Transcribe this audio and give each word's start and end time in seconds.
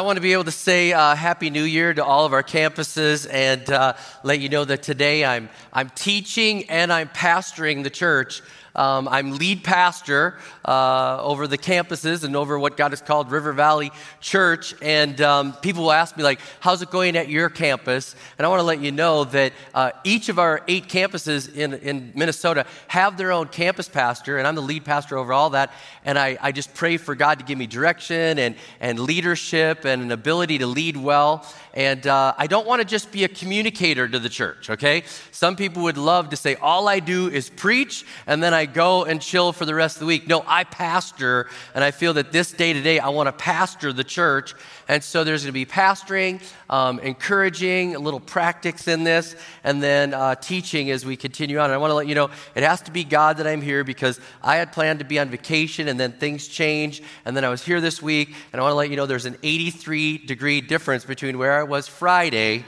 Want 0.00 0.16
to 0.16 0.20
be 0.20 0.32
able 0.32 0.44
to 0.44 0.50
say 0.50 0.92
uh, 0.92 1.14
Happy 1.14 1.50
New 1.50 1.62
Year 1.62 1.92
to 1.94 2.04
all 2.04 2.26
of 2.26 2.32
our 2.32 2.42
campuses 2.42 3.28
and 3.30 3.70
uh, 3.70 3.94
let 4.22 4.40
you 4.40 4.48
know 4.48 4.64
that 4.64 4.82
today 4.82 5.24
I'm, 5.24 5.48
I'm 5.72 5.90
teaching 5.90 6.70
and 6.70 6.92
I'm 6.92 7.08
pastoring 7.08 7.82
the 7.84 7.90
church 7.90 8.42
um, 8.74 9.08
I'm 9.08 9.32
lead 9.38 9.64
pastor 9.64 10.36
uh, 10.64 11.18
over 11.22 11.46
the 11.46 11.58
campuses 11.58 12.24
and 12.24 12.34
over 12.34 12.58
what 12.58 12.76
God 12.76 12.92
has 12.92 13.00
called 13.00 13.30
River 13.30 13.52
Valley 13.52 13.90
Church. 14.20 14.74
And 14.82 15.20
um, 15.20 15.52
people 15.54 15.84
will 15.84 15.92
ask 15.92 16.16
me, 16.16 16.22
like, 16.22 16.40
how's 16.60 16.82
it 16.82 16.90
going 16.90 17.16
at 17.16 17.28
your 17.28 17.48
campus? 17.48 18.14
And 18.38 18.46
I 18.46 18.48
want 18.48 18.60
to 18.60 18.64
let 18.64 18.80
you 18.80 18.92
know 18.92 19.24
that 19.24 19.52
uh, 19.74 19.90
each 20.02 20.28
of 20.28 20.38
our 20.38 20.62
eight 20.68 20.88
campuses 20.88 21.54
in, 21.54 21.74
in 21.74 22.12
Minnesota 22.14 22.66
have 22.88 23.16
their 23.16 23.32
own 23.32 23.48
campus 23.48 23.88
pastor, 23.88 24.38
and 24.38 24.46
I'm 24.46 24.54
the 24.54 24.62
lead 24.62 24.84
pastor 24.84 25.18
over 25.18 25.32
all 25.32 25.50
that. 25.50 25.72
And 26.04 26.18
I, 26.18 26.36
I 26.40 26.52
just 26.52 26.74
pray 26.74 26.96
for 26.96 27.14
God 27.14 27.38
to 27.38 27.44
give 27.44 27.58
me 27.58 27.66
direction 27.66 28.38
and, 28.38 28.56
and 28.80 28.98
leadership 28.98 29.84
and 29.84 30.02
an 30.02 30.12
ability 30.12 30.58
to 30.58 30.66
lead 30.66 30.96
well. 30.96 31.46
And 31.74 32.06
uh, 32.06 32.34
I 32.38 32.46
don't 32.46 32.68
want 32.68 32.82
to 32.82 32.84
just 32.86 33.10
be 33.10 33.24
a 33.24 33.28
communicator 33.28 34.06
to 34.06 34.20
the 34.20 34.28
church, 34.28 34.70
okay? 34.70 35.02
Some 35.32 35.56
people 35.56 35.82
would 35.82 35.98
love 35.98 36.30
to 36.30 36.36
say, 36.36 36.54
all 36.54 36.86
I 36.86 37.00
do 37.00 37.28
is 37.28 37.50
preach, 37.50 38.06
and 38.28 38.40
then 38.40 38.54
I 38.54 38.66
go 38.66 39.04
and 39.04 39.20
chill 39.20 39.52
for 39.52 39.64
the 39.66 39.74
rest 39.74 39.96
of 39.96 40.00
the 40.00 40.06
week. 40.06 40.28
No, 40.28 40.44
I 40.46 40.62
pastor, 40.62 41.48
and 41.74 41.82
I 41.82 41.90
feel 41.90 42.14
that 42.14 42.30
this 42.30 42.52
day 42.52 42.72
to 42.72 42.80
day, 42.80 43.00
I 43.00 43.08
want 43.08 43.26
to 43.26 43.32
pastor 43.32 43.92
the 43.92 44.04
church. 44.04 44.54
And 44.88 45.02
so 45.02 45.24
there's 45.24 45.42
going 45.42 45.48
to 45.48 45.52
be 45.52 45.66
pastoring, 45.66 46.42
um, 46.68 46.98
encouraging, 47.00 47.94
a 47.94 47.98
little 47.98 48.20
practice 48.20 48.86
in 48.88 49.04
this, 49.04 49.34
and 49.62 49.82
then 49.82 50.14
uh, 50.14 50.34
teaching 50.34 50.90
as 50.90 51.06
we 51.06 51.16
continue 51.16 51.58
on. 51.58 51.66
And 51.66 51.74
I 51.74 51.78
want 51.78 51.90
to 51.90 51.94
let 51.94 52.06
you 52.06 52.14
know 52.14 52.30
it 52.54 52.62
has 52.62 52.82
to 52.82 52.90
be 52.90 53.04
God 53.04 53.38
that 53.38 53.46
I'm 53.46 53.62
here 53.62 53.84
because 53.84 54.20
I 54.42 54.56
had 54.56 54.72
planned 54.72 54.98
to 54.98 55.04
be 55.04 55.18
on 55.18 55.28
vacation, 55.30 55.88
and 55.88 55.98
then 55.98 56.12
things 56.12 56.48
changed, 56.48 57.02
and 57.24 57.36
then 57.36 57.44
I 57.44 57.48
was 57.48 57.64
here 57.64 57.80
this 57.80 58.02
week, 58.02 58.34
and 58.52 58.60
I 58.60 58.62
want 58.62 58.72
to 58.72 58.76
let 58.76 58.90
you 58.90 58.96
know 58.96 59.06
there's 59.06 59.26
an 59.26 59.38
83 59.42 60.18
degree 60.18 60.60
difference 60.60 61.04
between 61.04 61.38
where 61.38 61.58
I 61.58 61.62
was 61.62 61.88
Friday 61.88 62.64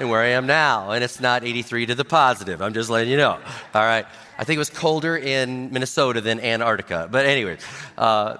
and 0.00 0.10
where 0.10 0.20
I 0.20 0.28
am 0.28 0.46
now. 0.46 0.90
And 0.90 1.02
it's 1.02 1.20
not 1.20 1.44
83 1.44 1.86
to 1.86 1.94
the 1.94 2.04
positive. 2.04 2.62
I'm 2.62 2.74
just 2.74 2.90
letting 2.90 3.10
you 3.10 3.16
know. 3.16 3.38
All 3.74 3.82
right. 3.82 4.06
I 4.38 4.44
think 4.44 4.56
it 4.56 4.60
was 4.60 4.70
colder 4.70 5.16
in 5.16 5.72
Minnesota 5.72 6.20
than 6.20 6.40
Antarctica. 6.40 7.08
But, 7.10 7.26
anyways. 7.26 7.60
Uh, 7.96 8.36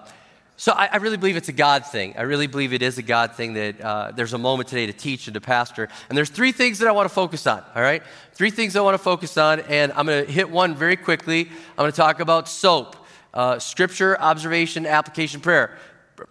so 0.61 0.73
I, 0.73 0.89
I, 0.93 0.97
really 0.97 1.17
believe 1.17 1.37
it's 1.37 1.49
a 1.49 1.53
God 1.53 1.87
thing. 1.87 2.15
I 2.19 2.23
really 2.23 2.49
believe 2.49 2.73
it 2.73 2.83
is 2.83 2.99
a 2.99 3.03
God 3.03 3.37
thing 3.37 3.55
that 3.55 3.81
uh, 3.81 4.11
there's 4.11 4.33
a 4.33 4.39
moment 4.39 4.69
today 4.69 4.87
to 4.87 4.93
teach 4.93 5.29
and 5.29 5.35
to 5.35 5.41
pastor. 5.41 5.89
And 6.09 6.19
there's 6.19 6.31
three 6.31 6.51
things 6.51 6.81
that 6.81 6.89
I 6.89 6.91
want 6.91 7.09
to 7.09 7.15
focus 7.15 7.47
on, 7.47 7.63
all 7.77 7.83
right? 7.83 8.03
Three 8.33 8.51
things 8.51 8.75
I 8.75 8.81
want 8.81 8.95
to 8.95 8.99
focus 8.99 9.39
on, 9.39 9.61
and 9.61 9.93
I'm 9.93 10.07
going 10.07 10.27
to 10.27 10.31
hit 10.31 10.51
one 10.51 10.75
very 10.75 10.97
quickly. 10.97 11.43
I'm 11.43 11.77
going 11.77 11.93
to 11.93 11.97
talk 11.97 12.19
about 12.19 12.49
SOAP, 12.49 12.97
uh, 13.33 13.61
Scripture, 13.61 14.21
Observation, 14.21 14.85
Application, 14.85 15.41
Prayer. 15.41 15.79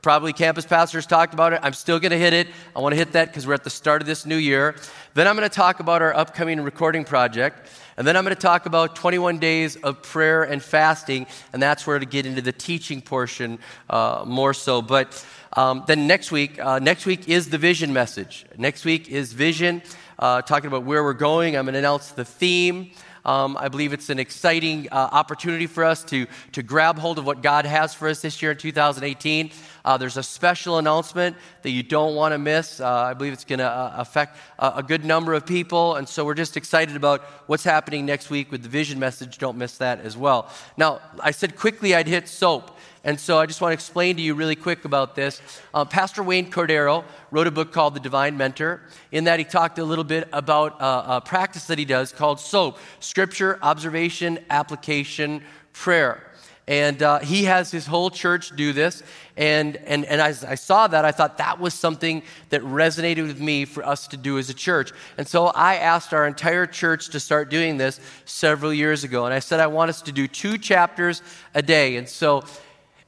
Probably 0.02 0.34
campus 0.34 0.66
pastors 0.66 1.06
talked 1.06 1.34
about 1.34 1.54
it. 1.54 1.60
I'm 1.64 1.74
still 1.74 2.00
going 2.00 2.12
to 2.12 2.18
hit 2.18 2.34
it. 2.34 2.48
I 2.76 2.80
want 2.80 2.94
to 2.94 2.98
hit 2.98 3.14
that 3.14 3.30
because 3.30 3.48
we're 3.48 3.54
at 3.54 3.64
the 3.64 3.70
start 3.70 4.02
of 4.02 4.08
this 4.08 4.26
new 4.26 4.36
year. 4.36 4.76
Then 5.14 5.28
I'm 5.28 5.36
going 5.36 5.50
to 5.50 5.56
talk 5.56 5.80
about 5.80 6.02
our 6.02 6.14
upcoming 6.16 6.62
recording 6.62 7.04
project. 7.06 7.70
And 7.98 8.06
then 8.06 8.16
I'm 8.16 8.24
going 8.24 8.36
to 8.36 8.42
talk 8.42 8.66
about 8.66 8.96
21 8.96 9.40
days 9.40 9.76
of 9.78 10.04
prayer 10.04 10.44
and 10.44 10.62
fasting, 10.62 11.26
and 11.52 11.62
that's 11.62 11.88
where 11.88 11.98
to 11.98 12.06
get 12.06 12.28
into 12.28 12.42
the 12.42 12.52
teaching 12.52 13.02
portion 13.02 13.58
uh, 13.90 14.24
more 14.28 14.54
so. 14.54 14.82
But 14.84 15.26
um, 15.54 15.84
then 15.88 16.06
next 16.06 16.32
week, 16.32 16.60
uh, 16.60 16.78
next 16.78 17.06
week 17.08 17.28
is 17.28 17.50
the 17.50 17.58
vision 17.58 17.92
message. 17.92 18.46
Next 18.58 18.86
week 18.86 19.10
is 19.10 19.34
vision, 19.34 19.82
uh, 20.20 20.44
talking 20.44 20.68
about 20.68 20.84
where 20.84 21.04
we're 21.04 21.14
going. 21.14 21.58
I'm 21.58 21.66
going 21.66 21.74
to 21.74 21.80
announce 21.80 22.12
the 22.12 22.26
theme. 22.26 22.92
Um, 23.28 23.58
I 23.60 23.68
believe 23.68 23.92
it's 23.92 24.10
an 24.10 24.20
exciting 24.20 24.88
uh, 24.90 25.10
opportunity 25.12 25.68
for 25.68 25.84
us 25.84 26.02
to, 26.06 26.28
to 26.54 26.64
grab 26.64 26.98
hold 26.98 27.20
of 27.20 27.26
what 27.26 27.42
God 27.42 27.66
has 27.66 27.94
for 27.94 28.08
us 28.08 28.22
this 28.22 28.42
year 28.42 28.52
in 28.52 28.58
2018. 28.58 29.52
Uh, 29.88 29.96
there's 29.96 30.18
a 30.18 30.24
special 30.24 30.80
announcement 30.80 31.34
that 31.62 31.70
you 31.70 31.82
don't 31.82 32.14
want 32.14 32.34
to 32.34 32.38
miss. 32.38 32.82
Uh, 32.82 32.86
I 32.86 33.14
believe 33.14 33.32
it's 33.32 33.46
going 33.46 33.60
to 33.60 33.70
uh, 33.70 33.94
affect 33.96 34.36
a, 34.60 34.74
a, 34.76 34.84
good 34.84 35.06
number 35.06 35.34
of 35.34 35.46
people. 35.46 35.96
And 35.96 36.10
so 36.10 36.26
we're 36.26 36.34
just 36.34 36.58
excited 36.58 36.98
about 36.98 37.22
what's 37.48 37.64
happening 37.64 38.06
next 38.06 38.30
week 38.30 38.52
with 38.52 38.64
the 38.64 38.68
vision 38.68 39.00
message. 39.00 39.38
Don't 39.38 39.58
miss 39.58 39.78
that 39.78 40.02
as 40.02 40.18
well. 40.18 40.52
Now, 40.76 41.00
I 41.22 41.32
said 41.32 41.56
quickly 41.56 41.96
I'd 41.96 42.06
hit 42.06 42.28
soap. 42.28 42.78
And 43.06 43.18
so 43.18 43.38
I 43.40 43.46
just 43.46 43.62
want 43.62 43.70
to 43.70 43.76
explain 43.76 44.18
to 44.18 44.22
you 44.22 44.36
really 44.36 44.58
quick 44.58 44.84
about 44.84 45.16
this. 45.16 45.42
Uh, 45.74 45.86
Pastor 45.86 46.22
Wayne 46.22 46.52
Cordeiro 46.52 47.06
wrote 47.32 47.48
a 47.48 47.52
book 47.52 47.72
called 47.72 47.96
The 47.96 48.02
Divine 48.02 48.36
Mentor. 48.36 48.82
In 49.14 49.24
that, 49.24 49.40
he 49.40 49.46
talked 49.46 49.80
a 49.80 49.86
little 49.86 50.04
bit 50.04 50.28
about 50.34 50.82
uh, 50.82 51.06
a 51.08 51.22
practice 51.22 51.64
that 51.68 51.80
he 51.80 51.86
does 51.86 52.12
called 52.12 52.42
SOAP 52.42 52.78
Scripture, 53.00 53.58
Observation, 53.62 54.40
Application, 54.50 55.44
Prayer. 55.72 56.27
And 56.68 57.02
uh, 57.02 57.20
he 57.20 57.46
has 57.46 57.72
his 57.72 57.86
whole 57.86 58.10
church 58.10 58.54
do 58.56 58.74
this. 58.74 59.02
And, 59.38 59.78
and, 59.78 60.04
and 60.06 60.20
as 60.20 60.44
I 60.44 60.56
saw 60.56 60.88
that, 60.88 61.06
I 61.06 61.12
thought 61.12 61.38
that 61.38 61.60
was 61.60 61.74
something 61.74 62.24
that 62.50 62.62
resonated 62.62 63.26
with 63.26 63.40
me 63.40 63.64
for 63.64 63.86
us 63.86 64.08
to 64.10 64.18
do 64.18 64.38
as 64.38 64.50
a 64.50 64.54
church. 64.54 64.92
And 65.18 65.26
so 65.26 65.48
I 65.48 65.76
asked 65.76 66.14
our 66.14 66.28
entire 66.28 66.66
church 66.66 67.10
to 67.10 67.20
start 67.20 67.50
doing 67.50 67.78
this 67.78 68.02
several 68.26 68.74
years 68.74 69.06
ago. 69.06 69.26
And 69.26 69.34
I 69.34 69.40
said, 69.40 69.62
I 69.62 69.68
want 69.68 69.90
us 69.90 70.02
to 70.04 70.12
do 70.12 70.28
two 70.28 70.58
chapters 70.58 71.22
a 71.54 71.62
day. 71.62 71.96
And 71.96 72.10
so 72.10 72.44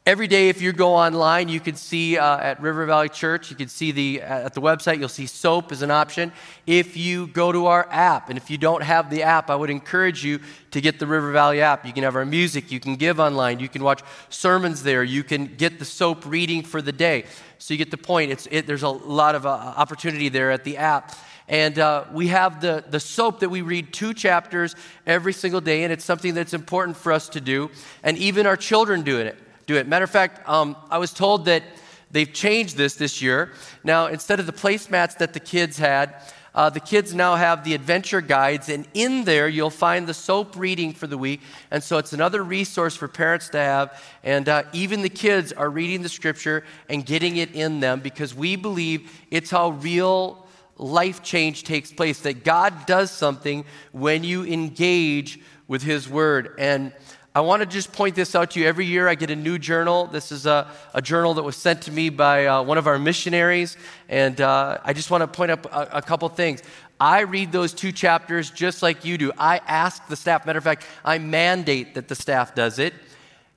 Every 0.09 0.25
day, 0.25 0.49
if 0.49 0.59
you 0.59 0.71
go 0.71 0.95
online, 0.95 1.49
you 1.49 1.59
can 1.59 1.75
see 1.75 2.17
uh, 2.17 2.39
at 2.39 2.59
River 2.59 2.83
Valley 2.87 3.09
Church, 3.09 3.51
you 3.51 3.55
can 3.55 3.67
see 3.67 3.91
the, 3.91 4.23
uh, 4.23 4.45
at 4.47 4.55
the 4.55 4.59
website, 4.59 4.97
you'll 4.97 5.07
see 5.07 5.27
soap 5.27 5.71
as 5.71 5.83
an 5.83 5.91
option. 5.91 6.31
If 6.65 6.97
you 6.97 7.27
go 7.27 7.51
to 7.51 7.67
our 7.67 7.87
app, 7.91 8.29
and 8.29 8.35
if 8.35 8.49
you 8.49 8.57
don't 8.57 8.81
have 8.81 9.11
the 9.11 9.21
app, 9.21 9.51
I 9.51 9.55
would 9.55 9.69
encourage 9.69 10.25
you 10.25 10.39
to 10.71 10.81
get 10.81 10.97
the 10.97 11.05
River 11.05 11.31
Valley 11.31 11.61
app. 11.61 11.85
You 11.85 11.93
can 11.93 12.01
have 12.01 12.15
our 12.15 12.25
music, 12.25 12.71
you 12.71 12.79
can 12.79 12.95
give 12.95 13.19
online, 13.19 13.59
you 13.59 13.69
can 13.69 13.83
watch 13.83 14.01
sermons 14.29 14.81
there, 14.81 15.03
you 15.03 15.23
can 15.23 15.45
get 15.45 15.77
the 15.77 15.85
soap 15.85 16.25
reading 16.25 16.63
for 16.63 16.81
the 16.81 16.91
day. 16.91 17.25
So 17.59 17.75
you 17.75 17.77
get 17.77 17.91
the 17.91 17.97
point. 17.97 18.31
It's, 18.31 18.47
it, 18.49 18.65
there's 18.65 18.81
a 18.81 18.89
lot 18.89 19.35
of 19.35 19.45
uh, 19.45 19.49
opportunity 19.49 20.29
there 20.29 20.49
at 20.49 20.63
the 20.63 20.77
app. 20.77 21.15
And 21.47 21.77
uh, 21.77 22.05
we 22.11 22.29
have 22.29 22.61
the, 22.61 22.83
the 22.89 22.99
soap 22.99 23.41
that 23.41 23.49
we 23.49 23.61
read 23.61 23.93
two 23.93 24.15
chapters 24.15 24.75
every 25.05 25.33
single 25.33 25.61
day, 25.61 25.83
and 25.83 25.93
it's 25.93 26.03
something 26.03 26.33
that's 26.33 26.55
important 26.55 26.97
for 26.97 27.11
us 27.11 27.29
to 27.29 27.39
do. 27.39 27.69
And 28.01 28.17
even 28.17 28.47
our 28.47 28.57
children 28.57 29.03
doing 29.03 29.27
it 29.27 29.37
do 29.69 29.75
it. 29.75 29.87
Matter 29.87 30.05
of 30.05 30.09
fact, 30.09 30.49
um, 30.49 30.75
I 30.89 30.97
was 30.97 31.13
told 31.13 31.45
that 31.45 31.61
they've 32.09 32.33
changed 32.33 32.75
this 32.75 32.95
this 32.95 33.21
year. 33.21 33.51
Now, 33.83 34.07
instead 34.07 34.39
of 34.39 34.47
the 34.47 34.51
placemats 34.51 35.15
that 35.19 35.33
the 35.33 35.39
kids 35.39 35.77
had, 35.77 36.15
uh, 36.55 36.71
the 36.71 36.79
kids 36.79 37.13
now 37.13 37.35
have 37.35 37.63
the 37.63 37.75
adventure 37.75 38.19
guides, 38.19 38.69
and 38.69 38.87
in 38.95 39.25
there 39.25 39.47
you'll 39.47 39.69
find 39.69 40.07
the 40.07 40.13
soap 40.15 40.55
reading 40.55 40.91
for 40.91 41.05
the 41.05 41.19
week. 41.19 41.41
And 41.69 41.83
so 41.83 41.99
it's 41.99 42.13
another 42.13 42.43
resource 42.43 42.95
for 42.95 43.07
parents 43.07 43.49
to 43.49 43.59
have. 43.59 44.03
And 44.23 44.49
uh, 44.49 44.63
even 44.73 45.03
the 45.03 45.09
kids 45.09 45.53
are 45.53 45.69
reading 45.69 46.01
the 46.01 46.09
scripture 46.09 46.63
and 46.89 47.05
getting 47.05 47.37
it 47.37 47.53
in 47.53 47.79
them 47.79 47.99
because 47.99 48.33
we 48.33 48.55
believe 48.55 49.11
it's 49.29 49.51
how 49.51 49.69
real 49.69 50.47
life 50.77 51.21
change 51.21 51.63
takes 51.63 51.91
place, 51.91 52.21
that 52.21 52.43
God 52.43 52.87
does 52.87 53.11
something 53.11 53.65
when 53.91 54.23
you 54.23 54.45
engage 54.45 55.39
with 55.67 55.83
His 55.83 56.09
Word. 56.09 56.55
And 56.57 56.91
I 57.35 57.41
want 57.41 57.61
to 57.61 57.67
just 57.67 57.93
point 57.93 58.15
this 58.15 58.33
out 58.33 58.51
to 58.51 58.59
you. 58.59 58.65
Every 58.65 58.85
year 58.85 59.07
I 59.07 59.13
get 59.13 59.29
a 59.29 59.35
new 59.35 59.59
journal. 59.59 60.07
This 60.07 60.31
is 60.31 60.47
a, 60.47 60.67
a 60.95 61.01
journal 61.01 61.35
that 61.35 61.43
was 61.43 61.55
sent 61.55 61.83
to 61.83 61.91
me 61.91 62.09
by 62.09 62.47
uh, 62.47 62.63
one 62.63 62.79
of 62.79 62.87
our 62.87 62.97
missionaries. 62.97 63.77
And 64.07 64.41
uh, 64.41 64.79
I 64.83 64.93
just 64.93 65.11
want 65.11 65.21
to 65.21 65.27
point 65.27 65.51
up 65.51 65.65
a, 65.67 65.97
a 65.97 66.01
couple 66.01 66.27
things. 66.29 66.63
I 66.99 67.21
read 67.21 67.51
those 67.51 67.71
two 67.73 67.91
chapters 67.91 68.49
just 68.49 68.81
like 68.81 69.05
you 69.05 69.19
do. 69.19 69.31
I 69.37 69.61
ask 69.67 70.05
the 70.07 70.15
staff. 70.15 70.47
Matter 70.47 70.57
of 70.57 70.63
fact, 70.63 70.85
I 71.05 71.19
mandate 71.19 71.93
that 71.93 72.07
the 72.07 72.15
staff 72.15 72.55
does 72.55 72.79
it. 72.79 72.95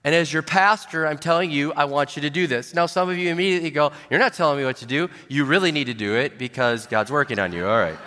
And 0.04 0.14
as 0.14 0.32
your 0.32 0.42
pastor, 0.42 1.06
I'm 1.06 1.18
telling 1.18 1.50
you, 1.50 1.72
I 1.72 1.86
want 1.86 2.14
you 2.14 2.22
to 2.22 2.30
do 2.30 2.46
this. 2.46 2.74
Now, 2.74 2.86
some 2.86 3.08
of 3.08 3.16
you 3.16 3.30
immediately 3.30 3.70
go, 3.70 3.92
You're 4.10 4.20
not 4.20 4.34
telling 4.34 4.58
me 4.58 4.64
what 4.64 4.76
to 4.78 4.86
do. 4.86 5.08
You 5.28 5.44
really 5.44 5.72
need 5.72 5.86
to 5.86 5.94
do 5.94 6.16
it 6.16 6.38
because 6.38 6.86
God's 6.86 7.10
working 7.10 7.38
on 7.38 7.52
you. 7.52 7.66
All 7.66 7.78
right. 7.78 7.98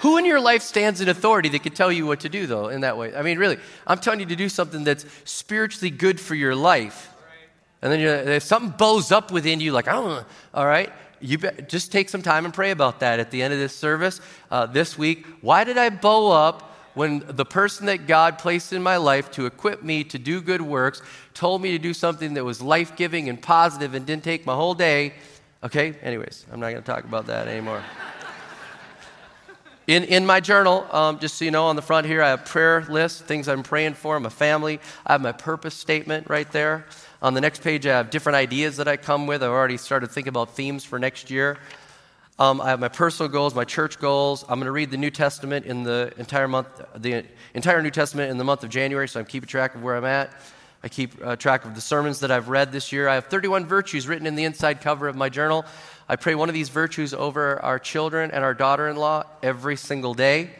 Who 0.00 0.16
in 0.16 0.24
your 0.24 0.40
life 0.40 0.62
stands 0.62 1.00
in 1.00 1.08
authority 1.08 1.50
that 1.50 1.62
could 1.62 1.76
tell 1.76 1.92
you 1.92 2.06
what 2.06 2.20
to 2.20 2.28
do, 2.28 2.46
though, 2.46 2.68
in 2.68 2.80
that 2.82 2.96
way? 2.96 3.14
I 3.14 3.22
mean, 3.22 3.38
really, 3.38 3.58
I'm 3.86 3.98
telling 3.98 4.20
you 4.20 4.26
to 4.26 4.36
do 4.36 4.48
something 4.48 4.82
that's 4.82 5.04
spiritually 5.24 5.90
good 5.90 6.18
for 6.18 6.34
your 6.34 6.54
life. 6.54 7.12
And 7.82 7.92
then 7.92 8.00
if 8.28 8.42
something 8.42 8.70
bows 8.76 9.12
up 9.12 9.30
within 9.30 9.60
you, 9.60 9.72
like, 9.72 9.88
I 9.88 9.92
don't 9.92 10.08
know, 10.08 10.24
all 10.54 10.66
right, 10.66 10.90
you 11.20 11.38
be, 11.38 11.48
just 11.68 11.92
take 11.92 12.08
some 12.08 12.22
time 12.22 12.46
and 12.46 12.52
pray 12.52 12.70
about 12.70 13.00
that 13.00 13.20
at 13.20 13.30
the 13.30 13.42
end 13.42 13.52
of 13.52 13.58
this 13.58 13.74
service 13.76 14.20
uh, 14.50 14.66
this 14.66 14.96
week. 14.96 15.26
Why 15.42 15.64
did 15.64 15.76
I 15.76 15.90
bow 15.90 16.30
up 16.32 16.74
when 16.94 17.22
the 17.26 17.44
person 17.44 17.86
that 17.86 18.06
God 18.06 18.38
placed 18.38 18.72
in 18.72 18.82
my 18.82 18.96
life 18.96 19.30
to 19.32 19.46
equip 19.46 19.82
me 19.82 20.02
to 20.04 20.18
do 20.18 20.40
good 20.40 20.62
works 20.62 21.02
told 21.34 21.62
me 21.62 21.72
to 21.72 21.78
do 21.78 21.92
something 21.94 22.34
that 22.34 22.44
was 22.44 22.60
life 22.62 22.96
giving 22.96 23.28
and 23.28 23.40
positive 23.40 23.94
and 23.94 24.06
didn't 24.06 24.24
take 24.24 24.46
my 24.46 24.54
whole 24.54 24.74
day? 24.74 25.12
Okay, 25.62 25.94
anyways, 26.02 26.46
I'm 26.50 26.58
not 26.58 26.70
going 26.70 26.82
to 26.82 26.90
talk 26.90 27.04
about 27.04 27.26
that 27.26 27.48
anymore. 27.48 27.82
In, 29.90 30.04
in 30.04 30.24
my 30.24 30.38
journal, 30.38 30.86
um, 30.92 31.18
just 31.18 31.34
so 31.34 31.44
you 31.44 31.50
know, 31.50 31.64
on 31.64 31.74
the 31.74 31.82
front 31.82 32.06
here, 32.06 32.22
I 32.22 32.28
have 32.28 32.44
prayer 32.44 32.86
lists, 32.88 33.20
things 33.22 33.48
I'm 33.48 33.64
praying 33.64 33.94
for, 33.94 34.20
my 34.20 34.28
family. 34.28 34.78
I 35.04 35.14
have 35.14 35.20
my 35.20 35.32
purpose 35.32 35.74
statement 35.74 36.30
right 36.30 36.48
there. 36.52 36.86
On 37.20 37.34
the 37.34 37.40
next 37.40 37.60
page, 37.60 37.84
I 37.86 37.96
have 37.96 38.08
different 38.08 38.36
ideas 38.36 38.76
that 38.76 38.86
I 38.86 38.96
come 38.96 39.26
with. 39.26 39.42
I've 39.42 39.50
already 39.50 39.78
started 39.78 40.12
thinking 40.12 40.28
about 40.28 40.54
themes 40.54 40.84
for 40.84 41.00
next 41.00 41.28
year. 41.28 41.58
Um, 42.38 42.60
I 42.60 42.68
have 42.68 42.78
my 42.78 42.86
personal 42.86 43.32
goals, 43.32 43.52
my 43.52 43.64
church 43.64 43.98
goals. 43.98 44.44
I'm 44.44 44.60
going 44.60 44.66
to 44.66 44.70
read 44.70 44.92
the 44.92 44.96
New 44.96 45.10
Testament 45.10 45.66
in 45.66 45.82
the 45.82 46.12
entire 46.18 46.46
month, 46.46 46.68
the 46.94 47.24
entire 47.54 47.82
New 47.82 47.90
Testament 47.90 48.30
in 48.30 48.38
the 48.38 48.44
month 48.44 48.62
of 48.62 48.70
January, 48.70 49.08
so 49.08 49.18
I'm 49.18 49.26
keeping 49.26 49.48
track 49.48 49.74
of 49.74 49.82
where 49.82 49.96
I'm 49.96 50.04
at. 50.04 50.30
I 50.84 50.88
keep 50.88 51.14
uh, 51.20 51.34
track 51.34 51.64
of 51.64 51.74
the 51.74 51.80
sermons 51.80 52.20
that 52.20 52.30
I've 52.30 52.48
read 52.48 52.70
this 52.70 52.92
year. 52.92 53.08
I 53.08 53.16
have 53.16 53.26
31 53.26 53.66
virtues 53.66 54.06
written 54.06 54.28
in 54.28 54.36
the 54.36 54.44
inside 54.44 54.82
cover 54.82 55.08
of 55.08 55.16
my 55.16 55.28
journal. 55.28 55.66
I 56.10 56.16
pray 56.16 56.34
one 56.34 56.48
of 56.48 56.54
these 56.56 56.70
virtues 56.70 57.14
over 57.14 57.62
our 57.62 57.78
children 57.78 58.32
and 58.32 58.42
our 58.42 58.52
daughter 58.52 58.88
in 58.88 58.96
law 58.96 59.22
every 59.44 59.76
single 59.76 60.12
day. 60.12 60.50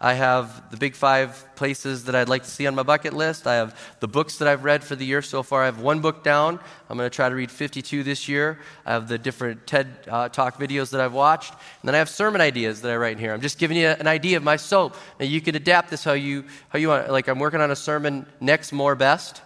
I 0.00 0.14
have 0.14 0.70
the 0.70 0.76
big 0.76 0.94
five 0.94 1.44
places 1.56 2.04
that 2.04 2.14
I'd 2.14 2.28
like 2.28 2.44
to 2.44 2.48
see 2.48 2.68
on 2.68 2.76
my 2.76 2.84
bucket 2.84 3.12
list. 3.12 3.48
I 3.48 3.56
have 3.56 3.76
the 3.98 4.06
books 4.06 4.38
that 4.38 4.46
I've 4.46 4.62
read 4.62 4.84
for 4.84 4.94
the 4.94 5.04
year 5.04 5.20
so 5.20 5.42
far. 5.42 5.62
I 5.62 5.64
have 5.64 5.80
one 5.80 5.98
book 5.98 6.22
down. 6.22 6.60
I'm 6.88 6.96
going 6.96 7.10
to 7.10 7.14
try 7.14 7.28
to 7.28 7.34
read 7.34 7.50
52 7.50 8.04
this 8.04 8.28
year. 8.28 8.60
I 8.86 8.92
have 8.92 9.08
the 9.08 9.18
different 9.18 9.66
TED 9.66 9.88
uh, 10.06 10.28
Talk 10.28 10.60
videos 10.60 10.90
that 10.90 11.00
I've 11.00 11.14
watched. 11.14 11.50
And 11.50 11.88
then 11.88 11.96
I 11.96 11.98
have 11.98 12.08
sermon 12.08 12.40
ideas 12.40 12.80
that 12.82 12.92
I 12.92 12.96
write 12.96 13.14
in 13.14 13.18
here. 13.18 13.32
I'm 13.32 13.40
just 13.40 13.58
giving 13.58 13.76
you 13.76 13.88
an 13.88 14.06
idea 14.06 14.36
of 14.36 14.44
my 14.44 14.54
soap. 14.54 14.94
Now 15.18 15.26
you 15.26 15.40
can 15.40 15.56
adapt 15.56 15.90
this 15.90 16.04
how 16.04 16.12
you, 16.12 16.44
how 16.68 16.78
you 16.78 16.86
want. 16.86 17.10
Like 17.10 17.26
I'm 17.26 17.40
working 17.40 17.60
on 17.60 17.72
a 17.72 17.76
sermon 17.76 18.24
next, 18.40 18.70
more, 18.70 18.94
best. 18.94 19.42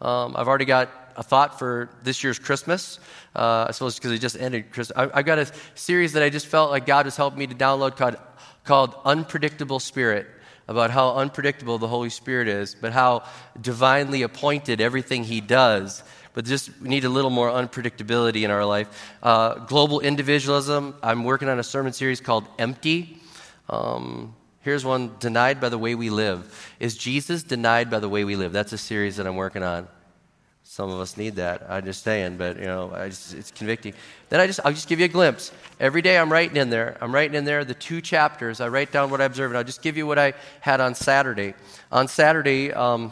Um, 0.00 0.34
I've 0.36 0.48
already 0.48 0.64
got 0.64 0.90
a 1.18 1.22
thought 1.22 1.58
for 1.58 1.90
this 2.04 2.22
year's 2.22 2.38
Christmas. 2.38 3.00
Uh, 3.34 3.66
I 3.68 3.72
suppose 3.72 3.96
because 3.96 4.12
it 4.12 4.20
just 4.20 4.38
ended 4.38 4.70
Christmas. 4.70 4.96
I, 4.96 5.16
have 5.16 5.26
got 5.26 5.38
a 5.38 5.52
series 5.74 6.12
that 6.12 6.22
I 6.22 6.30
just 6.30 6.46
felt 6.46 6.70
like 6.70 6.86
God 6.86 7.06
has 7.06 7.16
helped 7.16 7.36
me 7.36 7.46
to 7.48 7.54
download 7.54 7.96
called, 7.96 8.16
called 8.64 8.94
Unpredictable 9.04 9.80
Spirit 9.80 10.28
about 10.68 10.90
how 10.90 11.16
unpredictable 11.16 11.78
the 11.78 11.88
Holy 11.88 12.10
Spirit 12.10 12.46
is, 12.46 12.76
but 12.80 12.92
how 12.92 13.24
divinely 13.60 14.22
appointed 14.22 14.80
everything 14.80 15.24
He 15.24 15.40
does. 15.40 16.04
But 16.34 16.44
just 16.44 16.70
we 16.80 16.88
need 16.88 17.04
a 17.04 17.08
little 17.08 17.30
more 17.30 17.50
unpredictability 17.50 18.42
in 18.44 18.52
our 18.52 18.64
life. 18.64 19.16
Uh, 19.20 19.54
global 19.66 19.98
individualism. 19.98 20.94
I'm 21.02 21.24
working 21.24 21.48
on 21.48 21.58
a 21.58 21.64
sermon 21.64 21.92
series 21.92 22.20
called 22.20 22.46
Empty. 22.60 23.18
Um, 23.68 24.36
here's 24.60 24.84
one 24.84 25.16
denied 25.18 25.60
by 25.60 25.68
the 25.68 25.78
way 25.78 25.96
we 25.96 26.10
live. 26.10 26.72
Is 26.78 26.96
Jesus 26.96 27.42
denied 27.42 27.90
by 27.90 27.98
the 27.98 28.08
way 28.08 28.22
we 28.22 28.36
live? 28.36 28.52
That's 28.52 28.72
a 28.72 28.78
series 28.78 29.16
that 29.16 29.26
I'm 29.26 29.36
working 29.36 29.64
on. 29.64 29.88
Some 30.78 30.90
of 30.90 31.00
us 31.00 31.16
need 31.16 31.34
that. 31.34 31.66
I'm 31.68 31.84
just 31.84 32.04
saying, 32.04 32.36
but 32.36 32.56
you 32.56 32.66
know, 32.66 32.92
just, 33.08 33.34
it's 33.34 33.50
convicting. 33.50 33.94
Then 34.28 34.38
I 34.38 34.46
just, 34.46 34.60
I'll 34.64 34.70
just 34.70 34.88
give 34.88 35.00
you 35.00 35.06
a 35.06 35.08
glimpse. 35.08 35.50
Every 35.80 36.02
day 36.02 36.16
I'm 36.16 36.30
writing 36.30 36.56
in 36.56 36.70
there. 36.70 36.96
I'm 37.00 37.12
writing 37.12 37.34
in 37.34 37.44
there 37.44 37.64
the 37.64 37.74
two 37.74 38.00
chapters. 38.00 38.60
I 38.60 38.68
write 38.68 38.92
down 38.92 39.10
what 39.10 39.20
I 39.20 39.24
observe, 39.24 39.50
and 39.50 39.58
I'll 39.58 39.64
just 39.64 39.82
give 39.82 39.96
you 39.96 40.06
what 40.06 40.20
I 40.20 40.34
had 40.60 40.80
on 40.80 40.94
Saturday. 40.94 41.54
On 41.90 42.06
Saturday, 42.06 42.72
um, 42.72 43.10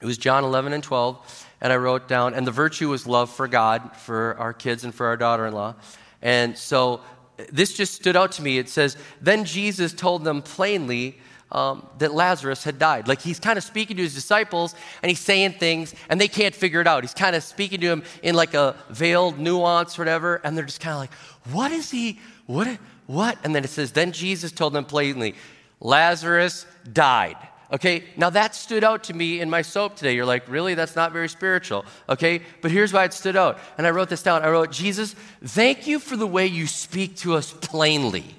it 0.00 0.06
was 0.06 0.16
John 0.16 0.44
11 0.44 0.72
and 0.72 0.82
12, 0.82 1.46
and 1.60 1.74
I 1.74 1.76
wrote 1.76 2.08
down, 2.08 2.32
and 2.32 2.46
the 2.46 2.50
virtue 2.50 2.88
was 2.88 3.06
love 3.06 3.28
for 3.28 3.48
God, 3.48 3.94
for 3.98 4.34
our 4.38 4.54
kids, 4.54 4.82
and 4.82 4.94
for 4.94 5.04
our 5.04 5.18
daughter-in-law. 5.18 5.74
And 6.22 6.56
so 6.56 7.02
this 7.50 7.74
just 7.76 7.92
stood 7.92 8.16
out 8.16 8.32
to 8.32 8.42
me. 8.42 8.56
It 8.56 8.70
says, 8.70 8.96
then 9.20 9.44
Jesus 9.44 9.92
told 9.92 10.24
them 10.24 10.40
plainly 10.40 11.18
um, 11.54 11.86
that 11.98 12.12
Lazarus 12.12 12.64
had 12.64 12.78
died. 12.78 13.08
Like 13.08 13.20
he's 13.20 13.38
kind 13.38 13.56
of 13.56 13.64
speaking 13.64 13.96
to 13.96 14.02
his 14.02 14.14
disciples 14.14 14.74
and 15.02 15.08
he's 15.08 15.20
saying 15.20 15.52
things 15.52 15.94
and 16.10 16.20
they 16.20 16.28
can't 16.28 16.54
figure 16.54 16.80
it 16.80 16.86
out. 16.86 17.04
He's 17.04 17.14
kind 17.14 17.36
of 17.36 17.42
speaking 17.42 17.80
to 17.80 17.86
him 17.86 18.02
in 18.22 18.34
like 18.34 18.54
a 18.54 18.74
veiled 18.90 19.38
nuance, 19.38 19.96
whatever, 19.96 20.40
and 20.44 20.58
they're 20.58 20.64
just 20.64 20.80
kind 20.80 20.94
of 20.94 21.00
like, 21.00 21.14
what 21.54 21.70
is 21.70 21.90
he? 21.90 22.18
What? 22.46 22.66
What? 23.06 23.38
And 23.44 23.54
then 23.54 23.64
it 23.64 23.70
says, 23.70 23.92
then 23.92 24.12
Jesus 24.12 24.50
told 24.50 24.72
them 24.72 24.84
plainly, 24.84 25.36
Lazarus 25.80 26.66
died. 26.92 27.36
Okay, 27.72 28.04
now 28.16 28.30
that 28.30 28.54
stood 28.54 28.84
out 28.84 29.04
to 29.04 29.14
me 29.14 29.40
in 29.40 29.48
my 29.48 29.62
soap 29.62 29.96
today. 29.96 30.14
You're 30.14 30.26
like, 30.26 30.48
really? 30.48 30.74
That's 30.74 30.94
not 30.94 31.12
very 31.12 31.28
spiritual. 31.28 31.84
Okay, 32.08 32.42
but 32.60 32.70
here's 32.70 32.92
why 32.92 33.04
it 33.04 33.12
stood 33.12 33.36
out. 33.36 33.58
And 33.78 33.86
I 33.86 33.90
wrote 33.90 34.08
this 34.08 34.22
down. 34.22 34.42
I 34.42 34.50
wrote, 34.50 34.70
Jesus, 34.70 35.14
thank 35.42 35.86
you 35.86 35.98
for 35.98 36.16
the 36.16 36.26
way 36.26 36.46
you 36.46 36.66
speak 36.66 37.16
to 37.18 37.34
us 37.34 37.52
plainly. 37.52 38.34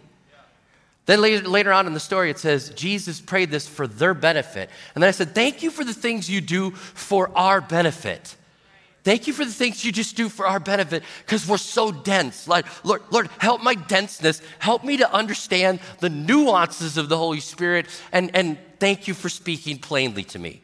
Then 1.06 1.22
later, 1.22 1.48
later, 1.48 1.72
on 1.72 1.86
in 1.86 1.94
the 1.94 2.00
story, 2.00 2.32
it 2.32 2.40
says, 2.40 2.70
Jesus 2.70 3.22
prayed 3.22 3.52
this 3.52 3.68
for 3.68 3.86
their 3.86 4.14
benefit. 4.14 4.70
And 4.96 5.04
then 5.04 5.08
I 5.08 5.12
said, 5.12 5.36
Thank 5.36 5.62
you 5.62 5.70
for 5.70 5.84
the 5.84 5.94
things 5.94 6.30
you 6.30 6.42
do 6.42 6.72
for 6.72 7.30
our 7.38 7.62
benefit. 7.62 8.36
Thank 9.04 9.28
you 9.28 9.34
for 9.34 9.46
the 9.46 9.52
things 9.52 9.86
you 9.86 9.92
just 9.92 10.18
do 10.18 10.30
for 10.30 10.48
our 10.48 10.60
benefit 10.60 11.04
because 11.24 11.48
we're 11.48 11.58
so 11.58 11.92
dense. 11.92 12.48
Like, 12.48 12.66
Lord, 12.84 13.04
Lord, 13.12 13.30
help 13.38 13.62
my 13.62 13.76
denseness. 13.76 14.42
Help 14.58 14.84
me 14.84 14.98
to 14.98 15.14
understand 15.14 15.80
the 16.00 16.10
nuances 16.10 16.98
of 16.98 17.08
the 17.08 17.16
Holy 17.16 17.40
Spirit. 17.40 17.86
And, 18.12 18.32
and 18.36 18.58
thank 18.80 19.08
you 19.08 19.14
for 19.14 19.30
speaking 19.30 19.78
plainly 19.78 20.24
to 20.24 20.40
me. 20.40 20.64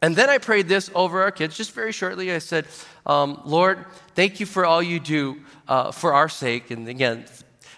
And 0.00 0.16
then 0.16 0.30
I 0.30 0.38
prayed 0.38 0.66
this 0.66 0.90
over 0.94 1.20
our 1.20 1.30
kids 1.30 1.54
just 1.54 1.72
very 1.72 1.92
shortly. 1.92 2.32
I 2.32 2.38
said, 2.38 2.64
um, 3.04 3.42
Lord, 3.44 3.84
thank 4.14 4.40
you 4.40 4.46
for 4.46 4.64
all 4.64 4.82
you 4.82 4.98
do 4.98 5.42
uh, 5.68 5.92
for 5.92 6.14
our 6.14 6.30
sake. 6.30 6.70
And 6.70 6.88
again, 6.88 7.26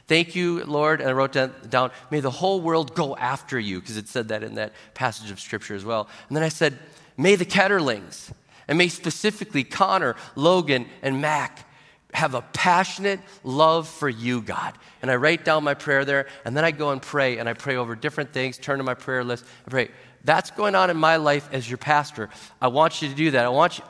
Thank 0.06 0.34
you, 0.34 0.64
Lord. 0.64 1.00
And 1.00 1.08
I 1.08 1.12
wrote 1.12 1.32
down, 1.32 1.90
may 2.10 2.20
the 2.20 2.30
whole 2.30 2.60
world 2.60 2.94
go 2.94 3.16
after 3.16 3.58
you, 3.58 3.80
because 3.80 3.96
it 3.96 4.08
said 4.08 4.28
that 4.28 4.42
in 4.42 4.56
that 4.56 4.72
passage 4.92 5.30
of 5.30 5.40
scripture 5.40 5.74
as 5.74 5.84
well. 5.84 6.08
And 6.28 6.36
then 6.36 6.44
I 6.44 6.50
said, 6.50 6.78
may 7.16 7.36
the 7.36 7.46
Ketterlings, 7.46 8.30
and 8.68 8.78
may 8.78 8.88
specifically 8.88 9.64
Connor, 9.64 10.16
Logan, 10.36 10.86
and 11.02 11.20
Mac 11.20 11.66
have 12.12 12.34
a 12.34 12.42
passionate 12.42 13.20
love 13.42 13.88
for 13.88 14.08
you, 14.08 14.40
God. 14.40 14.74
And 15.02 15.10
I 15.10 15.16
write 15.16 15.44
down 15.44 15.64
my 15.64 15.74
prayer 15.74 16.04
there, 16.04 16.26
and 16.44 16.56
then 16.56 16.64
I 16.64 16.70
go 16.70 16.90
and 16.90 17.02
pray, 17.02 17.38
and 17.38 17.48
I 17.48 17.54
pray 17.54 17.76
over 17.76 17.96
different 17.96 18.32
things, 18.32 18.56
turn 18.56 18.78
to 18.78 18.84
my 18.84 18.94
prayer 18.94 19.24
list, 19.24 19.44
pray. 19.68 19.88
That's 20.22 20.50
going 20.50 20.74
on 20.74 20.90
in 20.90 20.96
my 20.96 21.16
life 21.16 21.48
as 21.52 21.68
your 21.68 21.76
pastor. 21.76 22.30
I 22.60 22.68
want 22.68 23.02
you 23.02 23.08
to 23.08 23.14
do 23.14 23.32
that. 23.32 23.44
I 23.44 23.48
want 23.48 23.78
you. 23.78 23.84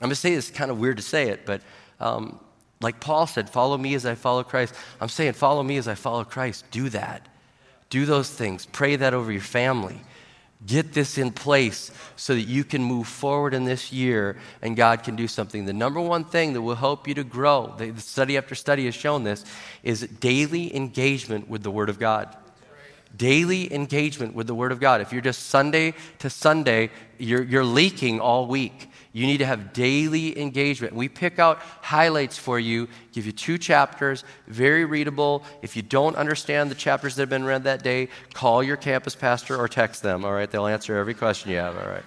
I'm 0.00 0.06
going 0.06 0.10
to 0.10 0.16
say 0.16 0.34
this 0.34 0.50
kind 0.50 0.70
of 0.70 0.78
weird 0.78 0.98
to 0.98 1.02
say 1.02 1.28
it, 1.28 1.44
but 1.44 1.60
um, 1.98 2.38
like 2.80 3.00
Paul 3.00 3.26
said, 3.26 3.50
follow 3.50 3.76
me 3.76 3.94
as 3.94 4.06
I 4.06 4.14
follow 4.14 4.44
Christ. 4.44 4.74
I'm 5.00 5.08
saying, 5.08 5.32
follow 5.32 5.62
me 5.62 5.76
as 5.78 5.88
I 5.88 5.94
follow 5.94 6.24
Christ. 6.24 6.64
Do 6.70 6.88
that. 6.90 7.26
Do 7.90 8.06
those 8.06 8.30
things. 8.30 8.66
Pray 8.66 8.96
that 8.96 9.14
over 9.14 9.32
your 9.32 9.40
family. 9.40 10.00
Get 10.66 10.92
this 10.92 11.18
in 11.18 11.30
place 11.30 11.92
so 12.16 12.34
that 12.34 12.42
you 12.42 12.64
can 12.64 12.82
move 12.82 13.06
forward 13.06 13.54
in 13.54 13.64
this 13.64 13.92
year 13.92 14.36
and 14.60 14.76
God 14.76 15.04
can 15.04 15.14
do 15.14 15.28
something. 15.28 15.64
The 15.64 15.72
number 15.72 16.00
one 16.00 16.24
thing 16.24 16.52
that 16.52 16.62
will 16.62 16.74
help 16.74 17.06
you 17.06 17.14
to 17.14 17.24
grow, 17.24 17.74
the 17.78 18.00
study 18.00 18.36
after 18.36 18.56
study 18.56 18.84
has 18.86 18.94
shown 18.94 19.22
this, 19.22 19.44
is 19.84 20.00
daily 20.02 20.74
engagement 20.74 21.48
with 21.48 21.62
the 21.62 21.70
Word 21.70 21.88
of 21.88 22.00
God. 22.00 22.36
Daily 23.16 23.72
engagement 23.72 24.34
with 24.34 24.48
the 24.48 24.54
Word 24.54 24.72
of 24.72 24.80
God. 24.80 25.00
If 25.00 25.12
you're 25.12 25.22
just 25.22 25.46
Sunday 25.46 25.94
to 26.18 26.28
Sunday, 26.28 26.90
you're, 27.18 27.42
you're 27.42 27.64
leaking 27.64 28.20
all 28.20 28.46
week. 28.46 28.90
You 29.12 29.26
need 29.26 29.38
to 29.38 29.46
have 29.46 29.72
daily 29.72 30.38
engagement. 30.38 30.94
We 30.94 31.08
pick 31.08 31.38
out 31.38 31.58
highlights 31.82 32.36
for 32.36 32.58
you, 32.58 32.88
give 33.12 33.26
you 33.26 33.32
two 33.32 33.58
chapters, 33.58 34.24
very 34.46 34.84
readable. 34.84 35.44
If 35.62 35.76
you 35.76 35.82
don't 35.82 36.16
understand 36.16 36.70
the 36.70 36.74
chapters 36.74 37.14
that 37.16 37.22
have 37.22 37.28
been 37.30 37.44
read 37.44 37.64
that 37.64 37.82
day, 37.82 38.08
call 38.34 38.62
your 38.62 38.76
campus 38.76 39.14
pastor 39.14 39.56
or 39.56 39.66
text 39.68 40.02
them, 40.02 40.24
all 40.24 40.32
right? 40.32 40.50
They'll 40.50 40.66
answer 40.66 40.96
every 40.96 41.14
question 41.14 41.50
you 41.50 41.56
have, 41.56 41.76
all 41.76 41.88
right? 41.88 42.04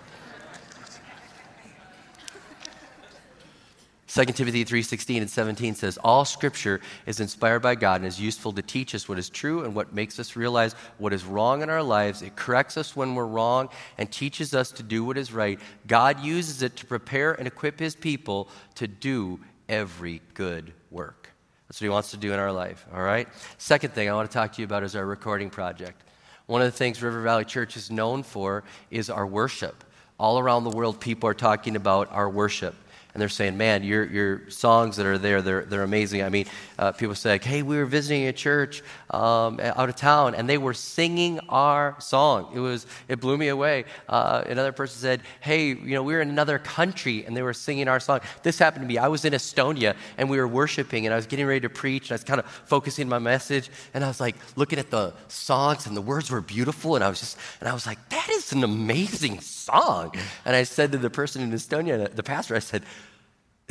2 4.13 4.25
Timothy 4.25 4.65
3:16 4.65 5.21
and 5.21 5.29
17 5.29 5.73
says 5.73 5.97
all 6.03 6.25
scripture 6.25 6.81
is 7.05 7.21
inspired 7.21 7.61
by 7.61 7.75
God 7.75 8.01
and 8.01 8.05
is 8.05 8.19
useful 8.19 8.51
to 8.51 8.61
teach 8.61 8.93
us 8.93 9.07
what 9.07 9.17
is 9.17 9.29
true 9.29 9.63
and 9.63 9.73
what 9.73 9.93
makes 9.93 10.19
us 10.19 10.35
realize 10.35 10.73
what 10.97 11.13
is 11.13 11.23
wrong 11.23 11.61
in 11.61 11.69
our 11.69 11.81
lives. 11.81 12.21
It 12.21 12.35
corrects 12.35 12.75
us 12.75 12.93
when 12.93 13.15
we're 13.15 13.25
wrong 13.25 13.69
and 13.97 14.11
teaches 14.11 14.53
us 14.53 14.69
to 14.71 14.83
do 14.83 15.05
what 15.05 15.17
is 15.17 15.31
right. 15.31 15.61
God 15.87 16.19
uses 16.19 16.61
it 16.61 16.75
to 16.75 16.85
prepare 16.85 17.31
and 17.31 17.47
equip 17.47 17.79
his 17.79 17.95
people 17.95 18.49
to 18.75 18.85
do 18.85 19.39
every 19.69 20.21
good 20.33 20.73
work. 20.89 21.29
That's 21.69 21.79
what 21.79 21.85
He 21.85 21.89
wants 21.89 22.11
to 22.11 22.17
do 22.17 22.33
in 22.33 22.39
our 22.39 22.51
life, 22.51 22.85
all 22.93 23.01
right? 23.01 23.29
Second 23.59 23.93
thing 23.93 24.09
I 24.09 24.13
want 24.13 24.29
to 24.29 24.33
talk 24.33 24.51
to 24.51 24.61
you 24.61 24.65
about 24.65 24.83
is 24.83 24.93
our 24.93 25.05
recording 25.05 25.49
project. 25.49 26.03
One 26.47 26.61
of 26.61 26.67
the 26.69 26.77
things 26.77 27.01
River 27.01 27.21
Valley 27.21 27.45
Church 27.45 27.77
is 27.77 27.89
known 27.89 28.23
for 28.23 28.65
is 28.89 29.09
our 29.09 29.25
worship. 29.25 29.85
All 30.19 30.37
around 30.37 30.65
the 30.65 30.69
world, 30.69 30.99
people 30.99 31.29
are 31.29 31.33
talking 31.33 31.77
about 31.77 32.11
our 32.11 32.29
worship 32.29 32.75
and 33.13 33.21
they're 33.21 33.29
saying, 33.29 33.57
"Man, 33.57 33.83
your 33.83 34.05
your 34.05 34.49
songs 34.49 34.95
that 34.97 35.05
are 35.05 35.17
there, 35.17 35.41
they're 35.41 35.63
they're 35.65 35.83
amazing." 35.83 36.23
I 36.23 36.29
mean, 36.29 36.45
uh, 36.79 36.91
people 36.93 37.15
say, 37.15 37.31
like, 37.31 37.43
"Hey, 37.43 37.61
we 37.61 37.77
were 37.77 37.85
visiting 37.85 38.27
a 38.27 38.33
church 38.33 38.83
um, 39.09 39.59
out 39.59 39.89
of 39.89 39.95
town, 39.95 40.35
and 40.35 40.47
they 40.47 40.57
were 40.57 40.73
singing 40.73 41.39
our 41.49 41.95
song. 41.99 42.51
It 42.53 42.59
was 42.59 42.85
it 43.07 43.19
blew 43.19 43.37
me 43.37 43.49
away." 43.49 43.85
Uh, 44.07 44.43
another 44.47 44.71
person 44.71 44.99
said, 44.99 45.21
"Hey, 45.41 45.67
you 45.67 45.93
know, 45.93 46.03
we 46.03 46.13
were 46.13 46.21
in 46.21 46.29
another 46.29 46.59
country, 46.59 47.25
and 47.25 47.35
they 47.35 47.41
were 47.41 47.53
singing 47.53 47.87
our 47.87 47.99
song." 47.99 48.21
This 48.43 48.57
happened 48.57 48.83
to 48.83 48.87
me. 48.87 48.97
I 48.97 49.07
was 49.07 49.25
in 49.25 49.33
Estonia, 49.33 49.95
and 50.17 50.29
we 50.29 50.37
were 50.37 50.47
worshiping, 50.47 51.05
and 51.05 51.13
I 51.13 51.17
was 51.17 51.27
getting 51.27 51.45
ready 51.45 51.61
to 51.61 51.69
preach, 51.69 52.09
and 52.09 52.11
I 52.11 52.15
was 52.15 52.23
kind 52.23 52.39
of 52.39 52.45
focusing 52.45 53.09
my 53.09 53.19
message, 53.19 53.69
and 53.93 54.03
I 54.03 54.07
was 54.07 54.21
like 54.21 54.35
looking 54.55 54.79
at 54.79 54.89
the 54.89 55.13
songs, 55.27 55.85
and 55.85 55.97
the 55.97 56.01
words 56.01 56.31
were 56.31 56.41
beautiful, 56.41 56.95
and 56.95 57.03
I 57.03 57.09
was 57.09 57.19
just, 57.19 57.37
and 57.59 57.67
I 57.67 57.73
was 57.73 57.85
like, 57.85 57.97
"That 58.09 58.29
is 58.29 58.53
an 58.53 58.63
amazing 58.63 59.41
song." 59.41 60.13
And 60.45 60.55
I 60.55 60.63
said 60.63 60.91
to 60.93 60.97
the 60.97 61.09
person 61.09 61.41
in 61.41 61.51
Estonia, 61.51 62.13
the 62.13 62.23
pastor, 62.23 62.55
I 62.55 62.59
said 62.59 62.83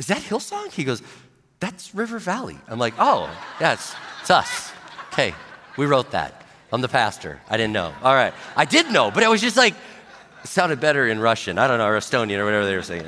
is 0.01 0.07
that 0.07 0.17
Hillsong? 0.17 0.71
He 0.71 0.83
goes, 0.83 1.03
That's 1.59 1.93
River 1.93 2.17
Valley. 2.17 2.57
I'm 2.67 2.79
like, 2.79 2.95
Oh, 2.97 3.29
it's, 3.59 3.93
it's 4.21 4.31
us. 4.31 4.71
Okay, 5.13 5.35
we 5.77 5.85
wrote 5.85 6.09
that. 6.09 6.43
I'm 6.73 6.81
the 6.81 6.87
pastor. 6.87 7.39
I 7.47 7.55
didn't 7.55 7.73
know. 7.73 7.93
All 8.01 8.15
right. 8.15 8.33
I 8.55 8.65
did 8.65 8.91
know, 8.91 9.11
but 9.11 9.21
it 9.21 9.29
was 9.29 9.41
just 9.41 9.57
like, 9.57 9.75
it 10.43 10.47
sounded 10.47 10.79
better 10.79 11.07
in 11.07 11.19
Russian. 11.19 11.59
I 11.59 11.67
don't 11.67 11.77
know, 11.77 11.85
or 11.85 11.99
Estonian, 11.99 12.39
or 12.39 12.45
whatever 12.45 12.65
they 12.65 12.75
were 12.75 12.81
saying. 12.81 13.05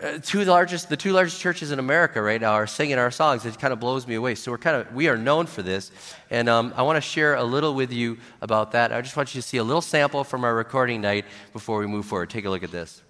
Uh, 0.00 0.18
two 0.22 0.44
largest, 0.44 0.88
the 0.88 0.96
two 0.96 1.10
largest 1.10 1.40
churches 1.40 1.72
in 1.72 1.80
America 1.80 2.22
right 2.22 2.40
now 2.40 2.52
are 2.52 2.68
singing 2.68 2.96
our 2.96 3.10
songs. 3.10 3.44
It 3.44 3.58
kind 3.58 3.72
of 3.72 3.80
blows 3.80 4.06
me 4.06 4.14
away. 4.14 4.36
So 4.36 4.52
we're 4.52 4.58
kind 4.58 4.76
of, 4.76 4.94
we 4.94 5.08
are 5.08 5.16
known 5.18 5.46
for 5.46 5.62
this. 5.62 5.90
And 6.30 6.48
um, 6.48 6.72
I 6.76 6.82
want 6.82 6.96
to 6.96 7.00
share 7.00 7.34
a 7.34 7.42
little 7.42 7.74
with 7.74 7.92
you 7.92 8.18
about 8.40 8.70
that. 8.70 8.92
I 8.92 9.00
just 9.00 9.16
want 9.16 9.34
you 9.34 9.42
to 9.42 9.46
see 9.46 9.56
a 9.56 9.64
little 9.64 9.82
sample 9.82 10.22
from 10.22 10.44
our 10.44 10.54
recording 10.54 11.00
night 11.00 11.24
before 11.52 11.80
we 11.80 11.88
move 11.88 12.06
forward. 12.06 12.30
Take 12.30 12.44
a 12.44 12.50
look 12.50 12.62
at 12.62 12.70
this. 12.70 13.02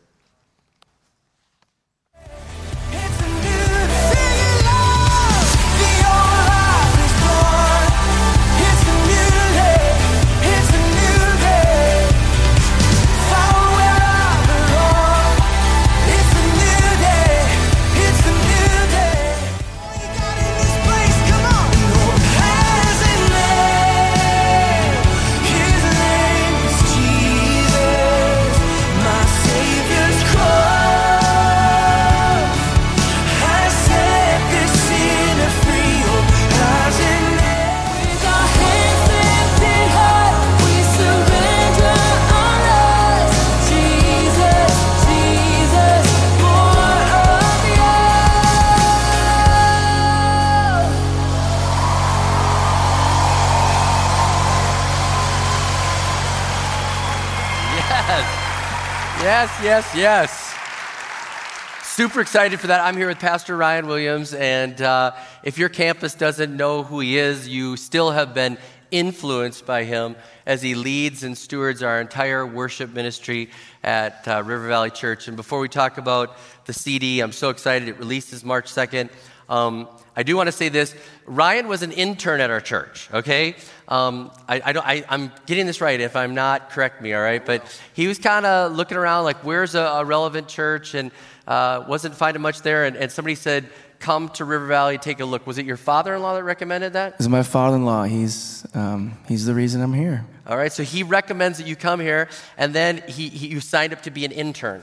Yes, 59.40 59.64
yes, 59.64 59.97
yes. 59.97 61.87
Super 61.97 62.20
excited 62.20 62.61
for 62.61 62.66
that. 62.66 62.82
I'm 62.82 62.94
here 62.94 63.09
with 63.09 63.20
Pastor 63.20 63.56
Ryan 63.56 63.87
Williams, 63.87 64.35
and 64.35 64.78
uh, 64.82 65.12
if 65.42 65.56
your 65.56 65.70
campus 65.70 66.14
doesn't 66.14 66.54
know 66.54 66.82
who 66.82 67.00
he 67.00 67.16
is, 67.16 67.49
you 67.49 67.78
still 67.78 68.11
have 68.11 68.35
been 68.35 68.59
influenced 68.90 69.64
by 69.64 69.85
him 69.85 70.16
as 70.44 70.61
he 70.61 70.75
leads 70.75 71.23
and 71.23 71.38
stewards 71.38 71.82
our 71.82 72.02
entire 72.02 72.44
worship 72.44 72.92
ministry 72.92 73.49
at 73.82 74.28
uh, 74.28 74.42
River 74.44 74.68
Valley 74.68 74.90
Church. 74.90 75.26
And 75.26 75.38
before 75.38 75.61
we 75.61 75.70
talk 75.70 75.97
about 75.97 76.37
the 76.66 76.75
CD, 76.75 77.20
I'm 77.20 77.32
so 77.32 77.49
excited. 77.49 77.88
It 77.88 77.99
releases 77.99 78.44
March 78.44 78.66
2nd. 78.66 79.09
Um, 79.49 79.88
I 80.14 80.23
do 80.23 80.37
want 80.37 80.49
to 80.49 80.52
say 80.52 80.68
this 80.68 80.94
Ryan 81.31 81.69
was 81.69 81.83
an 81.83 81.93
intern 81.93 82.41
at 82.41 82.51
our 82.51 82.61
church, 82.61 83.09
okay? 83.15 83.55
Um, 83.87 84.33
I, 84.49 84.61
I, 84.65 84.73
don't, 84.73 84.85
I, 84.85 85.05
am 85.09 85.31
getting 85.47 85.65
this 85.65 85.81
right. 85.81 86.01
If 86.01 86.17
I'm 86.17 86.35
not, 86.35 86.71
correct 86.71 87.01
me, 87.01 87.15
all 87.15 87.23
right? 87.23 87.45
But 87.45 87.65
he 87.95 88.09
was 88.09 88.19
kind 88.19 88.45
of 88.45 88.73
looking 88.73 88.97
around 88.97 89.25
like, 89.25 89.45
where's 89.45 89.77
a, 89.77 89.81
a 89.81 90.05
relevant 90.05 90.49
church? 90.49 90.95
And 90.95 91.13
uh, 91.47 91.85
wasn't 91.87 92.17
finding 92.17 92.43
much 92.43 92.63
there. 92.63 92.85
And, 92.85 92.97
and 92.97 93.13
somebody 93.13 93.37
said, 93.37 93.69
come 94.01 94.29
to 94.31 94.45
River 94.45 94.67
Valley, 94.67 94.99
take 94.99 95.21
a 95.21 95.25
look. 95.25 95.47
Was 95.47 95.59
it 95.59 95.67
your 95.67 95.77
father 95.77 96.17
in 96.17 96.21
law 96.21 96.35
that 96.35 96.43
recommended 96.43 96.95
that? 96.95 97.21
Is 97.21 97.29
my 97.29 97.45
father 97.45 97.77
in 97.77 97.85
law. 97.85 98.03
He's, 98.03 98.67
um, 98.75 99.17
he's 99.29 99.47
the 99.47 99.55
reason 99.55 99.83
I'm 99.83 99.95
here. 99.95 100.27
All 100.49 100.57
right, 100.57 100.73
so 100.73 100.83
he 100.83 101.05
recommends 101.05 101.59
that 101.59 101.67
you 101.69 101.77
come 101.77 102.01
here, 102.01 102.29
and 102.59 102.75
then 102.75 103.05
he, 103.07 103.29
he 103.29 103.47
you 103.47 103.61
signed 103.61 103.93
up 103.93 104.03
to 104.03 104.11
be 104.11 104.25
an 104.25 104.33
intern. 104.33 104.83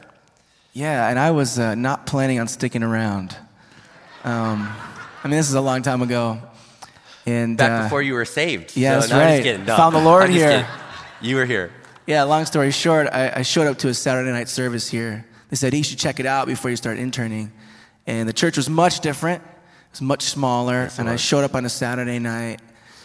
Yeah, 0.71 1.09
and 1.09 1.19
I 1.19 1.31
was 1.31 1.59
uh, 1.59 1.75
not 1.75 2.05
planning 2.05 2.39
on 2.39 2.47
sticking 2.47 2.83
around. 2.83 3.35
Um, 4.23 4.73
I 5.23 5.27
mean, 5.27 5.37
this 5.37 5.49
is 5.49 5.55
a 5.55 5.61
long 5.61 5.81
time 5.81 6.01
ago. 6.01 6.41
And 7.25 7.57
back 7.57 7.71
uh, 7.71 7.83
before 7.83 8.01
you 8.01 8.13
were 8.13 8.25
saved. 8.25 8.77
Yeah, 8.77 8.99
so, 8.99 9.07
that's 9.07 9.45
right. 9.45 9.65
No, 9.65 9.75
Found 9.75 9.95
the 9.95 10.01
Lord 10.01 10.29
here. 10.29 10.67
You 11.21 11.35
were 11.35 11.45
here. 11.45 11.71
Yeah. 12.05 12.23
Long 12.23 12.45
story 12.45 12.71
short, 12.71 13.07
I, 13.11 13.33
I, 13.37 13.41
showed 13.41 13.67
up 13.67 13.77
to 13.79 13.89
a 13.89 13.93
Saturday 13.93 14.31
night 14.31 14.47
service 14.47 14.87
here. 14.87 15.25
They 15.49 15.57
said, 15.57 15.73
"You 15.73 15.83
should 15.83 15.99
check 15.99 16.21
it 16.21 16.25
out 16.25 16.47
before 16.47 16.71
you 16.71 16.77
start 16.77 16.97
interning." 16.97 17.51
And 18.05 18.29
the 18.29 18.33
church 18.33 18.55
was 18.55 18.69
much 18.69 19.01
different. 19.01 19.43
It 19.43 19.91
was 19.91 20.01
much 20.01 20.23
smaller. 20.23 20.89
And 20.97 21.09
I 21.09 21.17
showed 21.17 21.43
up 21.43 21.53
on 21.53 21.65
a 21.65 21.69
Saturday 21.69 22.19
night, 22.19 22.61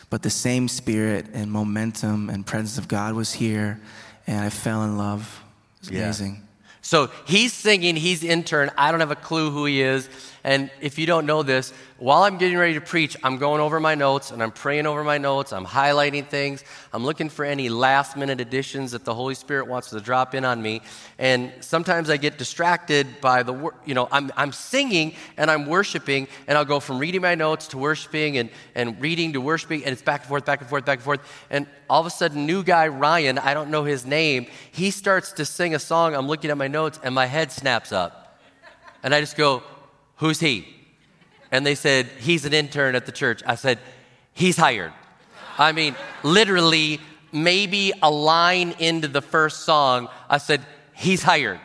but 0.09 0.23
the 0.23 0.31
same 0.31 0.69
spirit 0.69 1.27
and 1.33 1.51
momentum 1.51 2.31
and 2.31 2.47
presence 2.47 2.79
of 2.79 2.87
God 2.87 3.15
was 3.15 3.33
here, 3.33 3.81
and 4.29 4.39
I 4.39 4.51
fell 4.51 4.85
in 4.85 4.99
love. 4.99 5.43
It 5.77 5.81
was 5.81 5.91
yeah. 5.91 6.03
amazing. 6.05 6.47
So 6.83 7.11
he's 7.27 7.53
singing, 7.53 7.95
he's 7.97 8.25
intern. 8.25 8.71
I 8.77 8.91
don't 8.91 9.01
have 9.01 9.13
a 9.13 9.17
clue 9.17 9.51
who 9.51 9.65
he 9.65 9.83
is. 9.83 10.09
And 10.45 10.71
if 10.81 10.99
you 10.99 11.07
don't 11.07 11.25
know 11.25 11.45
this, 11.45 11.73
while 11.99 12.25
I'm 12.25 12.37
getting 12.37 12.59
ready 12.59 12.75
to 12.75 12.81
preach, 12.81 13.17
I'm 13.23 13.39
going 13.39 13.61
over 13.61 13.79
my 13.79 13.95
notes 13.95 14.33
and 14.33 14.43
I'm 14.43 14.51
praying 14.51 14.87
over 14.87 15.05
my 15.05 15.17
notes. 15.17 15.53
I'm 15.53 15.65
highlighting 15.65 16.27
things. 16.27 16.65
I'm 16.93 17.05
looking 17.05 17.29
for 17.29 17.45
any 17.45 17.69
last 17.69 18.17
minute 18.17 18.41
additions 18.41 18.91
that 18.91 19.05
the 19.05 19.15
Holy 19.15 19.37
Spirit 19.37 19.69
wants 19.69 19.91
to 19.91 20.01
drop 20.01 20.35
in 20.35 20.45
on 20.45 20.61
me. 20.61 20.83
And 21.17 21.53
sometimes 21.61 22.11
I 22.11 22.17
get 22.17 22.39
distracted 22.39 23.21
by 23.21 23.45
the, 23.45 23.71
you 23.85 23.95
know, 23.95 24.09
I'm, 24.11 24.33
I'm 24.37 24.51
singing 24.51 25.15
and 25.37 25.49
I'm 25.49 25.67
worshiping, 25.67 26.27
and 26.49 26.59
I'll 26.59 26.65
go 26.65 26.81
from 26.81 26.99
reading 26.99 27.23
my 27.23 27.37
notes 27.37 27.69
to 27.69 27.79
worshiping 27.79 28.39
and, 28.39 28.51
and 28.75 29.01
reading 29.01 29.35
to 29.35 29.41
worshiping, 29.41 29.85
and 29.85 29.93
it's 29.93 30.03
back 30.03 30.23
and 30.23 30.29
forth, 30.29 30.45
back 30.45 30.61
and 30.61 30.69
forth, 30.69 30.85
back 30.85 30.99
and 30.99 31.05
forth. 31.05 31.21
And 31.51 31.69
all 31.89 32.01
of 32.01 32.07
a 32.07 32.11
sudden, 32.11 32.47
new 32.47 32.65
guy 32.65 32.89
Ryan, 32.89 33.39
I 33.39 33.55
don't 33.55 33.71
know 33.71 33.85
his 33.85 34.05
name, 34.05 34.47
he 34.73 34.91
starts 34.91 35.31
to 35.33 35.45
sing 35.45 35.77
a 35.77 35.79
song. 35.79 36.17
I'm 36.17 36.27
looking 36.27 36.51
at 36.51 36.59
my 36.59 36.69
notes, 36.69 36.99
and 37.05 37.15
my 37.15 37.27
head 37.27 37.53
snaps 37.53 37.93
up. 37.93 38.41
And 39.05 39.15
I 39.15 39.21
just 39.21 39.37
go, 39.37 39.63
Who's 40.23 40.39
he? 40.39 40.69
And 41.51 41.67
they 41.67 41.75
said, 41.75 42.07
He's 42.21 42.45
an 42.45 42.55
intern 42.55 42.95
at 42.95 43.07
the 43.07 43.13
church. 43.13 43.43
I 43.45 43.57
said, 43.57 43.81
He's 44.33 44.57
hired. 44.57 44.93
I 45.59 45.73
mean, 45.73 45.97
literally, 46.23 47.01
maybe 47.33 47.93
a 48.01 48.09
line 48.09 48.77
into 48.79 49.09
the 49.09 49.21
first 49.21 49.65
song, 49.65 50.09
I 50.31 50.39
said, 50.39 50.61
He's 50.95 51.25
hired. 51.25 51.59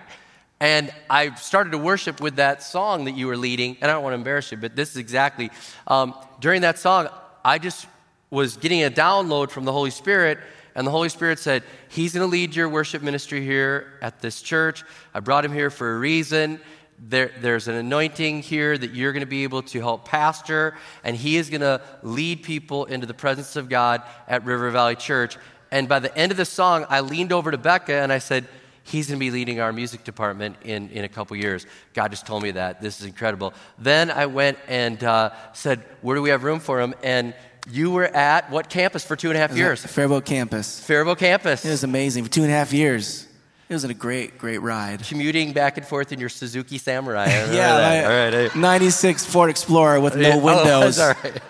And 0.60 0.92
I 1.08 1.36
started 1.36 1.70
to 1.74 1.78
worship 1.78 2.20
with 2.20 2.38
that 2.38 2.64
song 2.64 3.06
that 3.06 3.12
you 3.12 3.28
were 3.28 3.38
leading. 3.38 3.78
And 3.80 3.92
I 3.92 3.94
don't 3.94 4.02
want 4.02 4.14
to 4.14 4.18
embarrass 4.18 4.52
you, 4.52 4.58
but 4.58 4.76
this 4.76 4.90
is 4.90 4.98
exactly 4.98 5.52
um, 5.86 6.16
during 6.40 6.62
that 6.62 6.80
song, 6.80 7.10
I 7.46 7.60
just 7.60 7.86
was 8.32 8.58
getting 8.58 8.84
a 8.84 8.90
download 8.90 9.52
from 9.52 9.66
the 9.66 9.72
Holy 9.72 9.92
Spirit. 9.92 10.40
And 10.74 10.86
the 10.86 10.92
Holy 10.92 11.10
Spirit 11.10 11.38
said, 11.38 11.62
He's 11.90 12.16
going 12.16 12.26
to 12.26 12.32
lead 12.32 12.56
your 12.56 12.70
worship 12.70 13.04
ministry 13.04 13.46
here 13.46 14.00
at 14.02 14.20
this 14.20 14.42
church. 14.42 14.84
I 15.14 15.20
brought 15.20 15.46
him 15.46 15.54
here 15.54 15.70
for 15.70 15.96
a 15.96 16.00
reason 16.00 16.60
there, 17.00 17.32
there's 17.42 17.68
an 17.68 17.76
anointing 17.76 18.42
here 18.42 18.78
that 18.78 18.92
you're 18.92 19.12
going 19.14 19.22
to 19.22 19.28
be 19.28 19.44
able 19.44 19.62
to 19.64 19.80
help 19.80 20.06
pastor, 20.06 20.76
and 21.04 21.16
he 21.16 21.38
is 21.38 21.50
going 21.50 21.62
to 21.62 21.82
lead 22.02 22.44
people 22.44 22.86
into 22.86 23.06
the 23.06 23.14
presence 23.14 23.56
of 23.56 23.70
God 23.70 24.02
at 24.28 24.46
River 24.46 24.70
Valley 24.72 24.96
Church. 24.96 25.38
And 25.72 25.88
by 25.88 26.00
the 26.00 26.16
end 26.18 26.32
of 26.32 26.38
the 26.38 26.46
song, 26.46 26.86
I 26.90 27.02
leaned 27.02 27.32
over 27.32 27.52
to 27.52 27.58
Becca 27.58 27.94
and 27.94 28.12
I 28.12 28.20
said, 28.20 28.48
He's 28.84 29.08
going 29.10 29.20
to 29.20 29.20
be 29.20 29.32
leading 29.32 29.60
our 29.60 29.74
music 29.74 30.06
department 30.06 30.56
in, 30.64 30.90
in 30.92 31.04
a 31.04 31.10
couple 31.10 31.36
years. 31.36 31.66
God 31.94 32.10
just 32.10 32.26
told 32.26 32.42
me 32.42 32.52
that. 32.52 32.82
This 32.82 33.02
is 33.02 33.06
incredible. 33.06 33.54
Then 33.78 34.10
I 34.10 34.28
went 34.28 34.58
and 34.70 35.04
uh, 35.04 35.32
said, 35.52 35.84
Where 36.02 36.16
do 36.16 36.22
we 36.22 36.30
have 36.30 36.46
room 36.46 36.62
for 36.62 36.80
him? 36.80 36.94
And 37.04 37.34
you 37.70 37.92
were 37.92 38.06
at 38.06 38.50
what 38.50 38.70
campus 38.70 39.04
for 39.04 39.18
two 39.18 39.28
and 39.28 39.36
a 39.36 39.42
half 39.42 39.58
years? 39.58 39.86
Faribault 39.86 40.26
campus. 40.26 40.80
Faribault 40.80 41.20
campus. 41.20 41.66
It 41.66 41.70
was 41.70 41.84
amazing 41.84 42.24
for 42.24 42.30
two 42.30 42.44
and 42.44 42.50
a 42.50 42.54
half 42.54 42.72
years. 42.72 43.27
It 43.70 43.74
was 43.74 43.84
a 43.84 43.94
great, 43.94 44.38
great 44.38 44.60
ride. 44.60 45.04
Commuting 45.04 45.52
back 45.52 45.78
and 45.78 45.86
forth 45.86 46.14
in 46.14 46.20
your 46.20 46.30
Suzuki 46.30 46.78
Samurai. 46.78 47.26
Yeah, 47.52 48.04
all 48.06 48.32
right. 48.40 48.52
I- 48.56 48.58
96 48.58 49.26
Ford 49.26 49.50
Explorer 49.50 50.00
with 50.00 50.16
no 50.16 50.32
oh, 50.34 50.40
windows. 50.40 50.96
that's 50.96 51.18
all 51.26 51.32
right. 51.32 51.42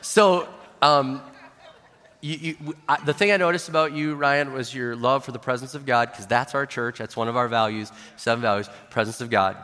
So, 0.00 0.48
um, 0.80 1.20
you, 2.20 2.36
you, 2.36 2.74
I, 2.88 3.02
the 3.04 3.12
thing 3.12 3.32
I 3.32 3.36
noticed 3.36 3.68
about 3.68 3.92
you, 3.92 4.14
Ryan, 4.14 4.52
was 4.52 4.72
your 4.72 4.94
love 4.94 5.24
for 5.24 5.32
the 5.32 5.40
presence 5.40 5.74
of 5.74 5.84
God, 5.84 6.10
because 6.12 6.26
that's 6.26 6.54
our 6.54 6.66
church. 6.66 6.98
That's 6.98 7.16
one 7.16 7.26
of 7.28 7.36
our 7.36 7.48
values, 7.48 7.90
seven 8.16 8.40
values, 8.42 8.68
presence 8.90 9.20
of 9.20 9.28
God. 9.28 9.56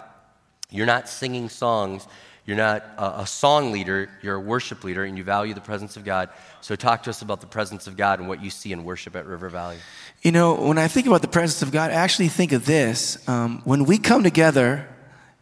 You're 0.71 0.87
not 0.87 1.09
singing 1.09 1.49
songs. 1.49 2.07
You're 2.49 2.57
not 2.57 2.83
a, 2.97 3.21
a 3.21 3.27
song 3.27 3.73
leader. 3.73 4.09
You're 4.23 4.37
a 4.37 4.41
worship 4.41 4.83
leader, 4.83 5.05
and 5.05 5.19
you 5.19 5.23
value 5.23 5.53
the 5.53 5.61
presence 5.61 5.99
of 5.99 6.05
God. 6.07 6.31
So, 6.63 6.77
talk 6.77 7.03
to 7.03 7.11
us 7.11 7.21
about 7.21 7.43
the 7.43 7.47
presence 7.47 7.87
of 7.87 7.95
God 7.95 8.21
and 8.21 8.27
what 8.27 8.43
you 8.43 8.49
see 8.49 8.73
in 8.73 8.85
worship 8.85 9.17
at 9.17 9.27
River 9.27 9.51
Valley. 9.51 9.77
You 10.23 10.33
know, 10.33 10.55
when 10.55 10.79
I 10.79 10.89
think 10.89 11.07
about 11.07 11.21
the 11.21 11.29
presence 11.29 11.61
of 11.61 11.73
God, 11.73 11.91
I 11.91 11.95
actually 11.97 12.29
think 12.29 12.53
of 12.53 12.65
this. 12.65 13.29
Um, 13.29 13.61
when 13.67 13.85
we 13.85 13.99
come 13.99 14.23
together 14.23 14.89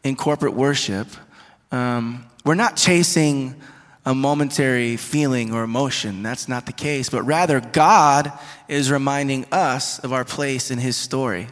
in 0.03 0.17
corporate 0.17 0.55
worship, 0.55 1.07
um, 1.71 2.27
we're 2.45 2.57
not 2.57 2.77
chasing 2.77 3.55
a 4.05 4.13
momentary 4.13 4.97
feeling 4.97 5.55
or 5.55 5.63
emotion. 5.63 6.25
That's 6.25 6.49
not 6.49 6.67
the 6.67 6.73
case. 6.73 7.09
But 7.09 7.23
rather, 7.23 7.61
God 7.61 8.33
is 8.67 8.91
reminding 8.91 9.47
us 9.53 10.01
of 10.01 10.13
our 10.13 10.25
place 10.25 10.73
in 10.73 10.79
His 10.79 10.97
story, 10.97 11.47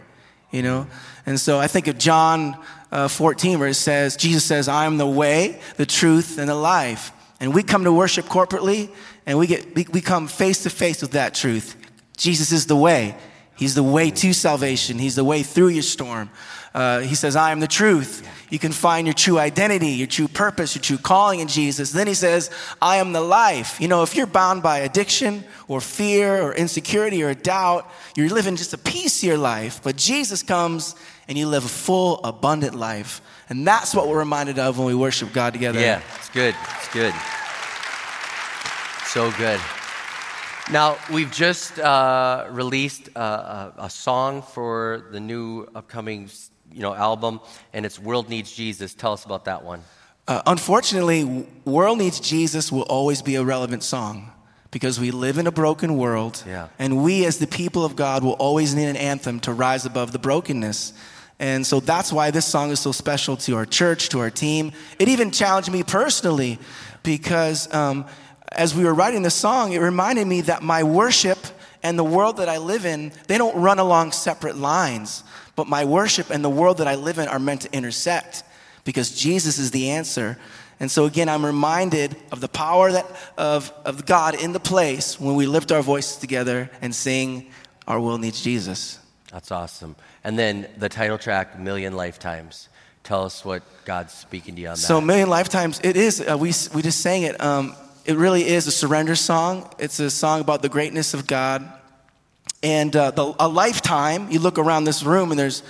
you 0.50 0.62
know? 0.62 0.88
And 1.26 1.38
so 1.38 1.60
I 1.60 1.68
think 1.68 1.86
of 1.86 1.96
John 1.96 2.60
uh, 2.94 3.08
14, 3.08 3.58
where 3.58 3.68
it 3.68 3.74
says, 3.74 4.16
Jesus 4.16 4.44
says, 4.44 4.68
I 4.68 4.86
am 4.86 4.98
the 4.98 5.06
way, 5.06 5.60
the 5.76 5.84
truth, 5.84 6.38
and 6.38 6.48
the 6.48 6.54
life. 6.54 7.10
And 7.40 7.52
we 7.52 7.64
come 7.64 7.84
to 7.84 7.92
worship 7.92 8.26
corporately, 8.26 8.88
and 9.26 9.36
we, 9.36 9.48
get, 9.48 9.74
we, 9.74 9.84
we 9.92 10.00
come 10.00 10.28
face 10.28 10.62
to 10.62 10.70
face 10.70 11.02
with 11.02 11.10
that 11.10 11.34
truth. 11.34 11.76
Jesus 12.16 12.52
is 12.52 12.66
the 12.66 12.76
way. 12.76 13.16
He's 13.56 13.74
the 13.74 13.82
way 13.82 14.10
to 14.10 14.32
salvation. 14.32 14.98
He's 14.98 15.16
the 15.16 15.24
way 15.24 15.42
through 15.42 15.68
your 15.68 15.82
storm. 15.82 16.30
Uh, 16.72 17.00
he 17.00 17.16
says, 17.16 17.34
I 17.36 17.50
am 17.50 17.60
the 17.60 17.68
truth. 17.68 18.28
You 18.50 18.58
can 18.60 18.72
find 18.72 19.06
your 19.06 19.14
true 19.14 19.38
identity, 19.38 19.90
your 19.90 20.06
true 20.06 20.28
purpose, 20.28 20.74
your 20.74 20.82
true 20.82 20.98
calling 20.98 21.40
in 21.40 21.48
Jesus. 21.48 21.90
Then 21.90 22.06
he 22.06 22.14
says, 22.14 22.50
I 22.80 22.96
am 22.96 23.12
the 23.12 23.20
life. 23.20 23.80
You 23.80 23.88
know, 23.88 24.02
if 24.02 24.14
you're 24.14 24.26
bound 24.26 24.62
by 24.62 24.78
addiction 24.78 25.44
or 25.66 25.80
fear 25.80 26.42
or 26.42 26.54
insecurity 26.54 27.22
or 27.22 27.34
doubt, 27.34 27.90
you're 28.16 28.28
living 28.28 28.56
just 28.56 28.72
a 28.72 28.78
piece 28.78 29.22
of 29.22 29.26
your 29.26 29.38
life. 29.38 29.80
But 29.82 29.96
Jesus 29.96 30.42
comes 30.42 30.96
and 31.28 31.38
you 31.38 31.48
live 31.48 31.64
a 31.64 31.68
full, 31.68 32.20
abundant 32.24 32.74
life. 32.74 33.20
And 33.48 33.66
that's 33.66 33.94
what 33.94 34.08
we're 34.08 34.18
reminded 34.18 34.58
of 34.58 34.78
when 34.78 34.86
we 34.86 34.94
worship 34.94 35.32
God 35.32 35.52
together. 35.52 35.80
Yeah, 35.80 36.00
it's 36.16 36.30
good. 36.30 36.54
It's 36.76 36.92
good. 36.92 37.14
So 39.06 39.30
good. 39.38 39.60
Now, 40.72 40.96
we've 41.12 41.30
just 41.30 41.78
uh, 41.78 42.46
released 42.50 43.08
a, 43.14 43.20
a, 43.20 43.74
a 43.78 43.90
song 43.90 44.42
for 44.42 45.06
the 45.10 45.20
new 45.20 45.68
upcoming 45.74 46.30
you 46.72 46.80
know, 46.80 46.94
album, 46.94 47.40
and 47.72 47.86
it's 47.86 47.98
World 47.98 48.28
Needs 48.28 48.50
Jesus. 48.52 48.94
Tell 48.94 49.12
us 49.12 49.24
about 49.24 49.44
that 49.44 49.62
one. 49.62 49.82
Uh, 50.26 50.42
unfortunately, 50.46 51.46
World 51.64 51.98
Needs 51.98 52.18
Jesus 52.18 52.72
will 52.72 52.82
always 52.82 53.22
be 53.22 53.34
a 53.36 53.44
relevant 53.44 53.82
song 53.82 54.32
because 54.70 54.98
we 54.98 55.12
live 55.12 55.38
in 55.38 55.46
a 55.46 55.52
broken 55.52 55.96
world. 55.96 56.42
Yeah. 56.46 56.68
And 56.78 57.04
we, 57.04 57.26
as 57.26 57.38
the 57.38 57.46
people 57.46 57.84
of 57.84 57.94
God, 57.94 58.24
will 58.24 58.32
always 58.32 58.74
need 58.74 58.86
an 58.86 58.96
anthem 58.96 59.38
to 59.40 59.52
rise 59.52 59.86
above 59.86 60.12
the 60.12 60.18
brokenness. 60.18 60.94
And 61.38 61.66
so 61.66 61.80
that's 61.80 62.12
why 62.12 62.30
this 62.30 62.46
song 62.46 62.70
is 62.70 62.80
so 62.80 62.92
special 62.92 63.36
to 63.38 63.56
our 63.56 63.66
church, 63.66 64.08
to 64.10 64.20
our 64.20 64.30
team. 64.30 64.72
It 64.98 65.08
even 65.08 65.30
challenged 65.30 65.70
me 65.70 65.82
personally 65.82 66.58
because 67.02 67.72
um, 67.74 68.06
as 68.52 68.74
we 68.74 68.84
were 68.84 68.94
writing 68.94 69.22
the 69.22 69.30
song, 69.30 69.72
it 69.72 69.78
reminded 69.78 70.26
me 70.26 70.42
that 70.42 70.62
my 70.62 70.82
worship 70.82 71.38
and 71.82 71.98
the 71.98 72.04
world 72.04 72.38
that 72.38 72.48
I 72.48 72.58
live 72.58 72.86
in, 72.86 73.12
they 73.26 73.36
don't 73.36 73.60
run 73.60 73.78
along 73.78 74.12
separate 74.12 74.56
lines. 74.56 75.24
But 75.56 75.68
my 75.68 75.84
worship 75.84 76.30
and 76.30 76.44
the 76.44 76.50
world 76.50 76.78
that 76.78 76.88
I 76.88 76.94
live 76.94 77.18
in 77.18 77.28
are 77.28 77.38
meant 77.38 77.62
to 77.62 77.72
intersect 77.72 78.42
because 78.84 79.14
Jesus 79.14 79.58
is 79.58 79.70
the 79.70 79.90
answer. 79.90 80.38
And 80.80 80.90
so 80.90 81.04
again, 81.04 81.28
I'm 81.28 81.44
reminded 81.44 82.16
of 82.32 82.40
the 82.40 82.48
power 82.48 82.92
that, 82.92 83.06
of, 83.36 83.72
of 83.84 84.06
God 84.06 84.34
in 84.34 84.52
the 84.52 84.60
place 84.60 85.20
when 85.20 85.36
we 85.36 85.46
lift 85.46 85.72
our 85.72 85.82
voices 85.82 86.16
together 86.16 86.70
and 86.80 86.94
sing, 86.94 87.50
Our 87.86 88.00
World 88.00 88.20
Needs 88.20 88.42
Jesus. 88.42 88.98
That's 89.30 89.50
awesome. 89.50 89.96
And 90.24 90.38
then 90.38 90.66
the 90.78 90.88
title 90.88 91.18
track, 91.18 91.58
Million 91.58 91.94
Lifetimes. 91.94 92.68
Tell 93.02 93.24
us 93.24 93.44
what 93.44 93.62
God's 93.84 94.14
speaking 94.14 94.54
to 94.56 94.62
you 94.62 94.68
on 94.68 94.74
that. 94.74 94.80
So, 94.80 95.00
Million 95.00 95.28
Lifetimes, 95.28 95.80
it 95.84 95.96
is, 95.96 96.20
uh, 96.22 96.38
we, 96.38 96.52
we 96.74 96.82
just 96.82 97.00
sang 97.00 97.22
it. 97.24 97.38
Um, 97.40 97.76
it 98.06 98.16
really 98.16 98.46
is 98.46 98.66
a 98.66 98.72
surrender 98.72 99.14
song. 99.14 99.70
It's 99.78 100.00
a 100.00 100.10
song 100.10 100.40
about 100.40 100.62
the 100.62 100.70
greatness 100.70 101.12
of 101.12 101.26
God. 101.26 101.70
And 102.62 102.96
uh, 102.96 103.10
the, 103.10 103.34
a 103.38 103.46
lifetime, 103.46 104.30
you 104.30 104.38
look 104.38 104.58
around 104.58 104.84
this 104.84 105.02
room 105.02 105.30
and 105.30 105.38
there's 105.38 105.62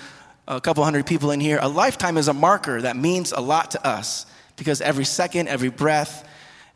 a 0.46 0.60
couple 0.60 0.84
hundred 0.84 1.06
people 1.06 1.32
in 1.32 1.40
here. 1.40 1.58
A 1.60 1.68
lifetime 1.68 2.16
is 2.16 2.28
a 2.28 2.32
marker 2.32 2.82
that 2.82 2.96
means 2.96 3.32
a 3.32 3.40
lot 3.40 3.72
to 3.72 3.84
us 3.84 4.26
because 4.56 4.80
every 4.80 5.04
second, 5.04 5.48
every 5.48 5.70
breath, 5.70 6.28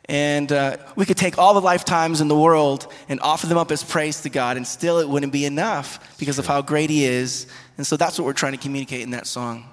and 0.09 0.51
uh, 0.51 0.77
we 0.95 1.05
could 1.05 1.17
take 1.17 1.37
all 1.37 1.53
the 1.53 1.61
lifetimes 1.61 2.19
in 2.19 2.27
the 2.29 2.35
world 2.35 2.91
and 3.09 3.19
offer 3.19 3.45
them 3.45 3.59
up 3.59 3.71
as 3.71 3.83
praise 3.83 4.21
to 4.21 4.29
God, 4.29 4.57
and 4.57 4.65
still 4.65 4.97
it 4.97 5.07
wouldn't 5.07 5.31
be 5.31 5.45
enough 5.45 6.17
because 6.17 6.39
of 6.39 6.47
how 6.47 6.63
great 6.63 6.89
He 6.89 7.05
is. 7.05 7.45
And 7.79 7.87
so 7.87 7.95
that's 7.95 8.19
what 8.19 8.25
we're 8.25 8.33
trying 8.33 8.51
to 8.51 8.57
communicate 8.57 9.03
in 9.03 9.11
that 9.11 9.25
song. 9.25 9.63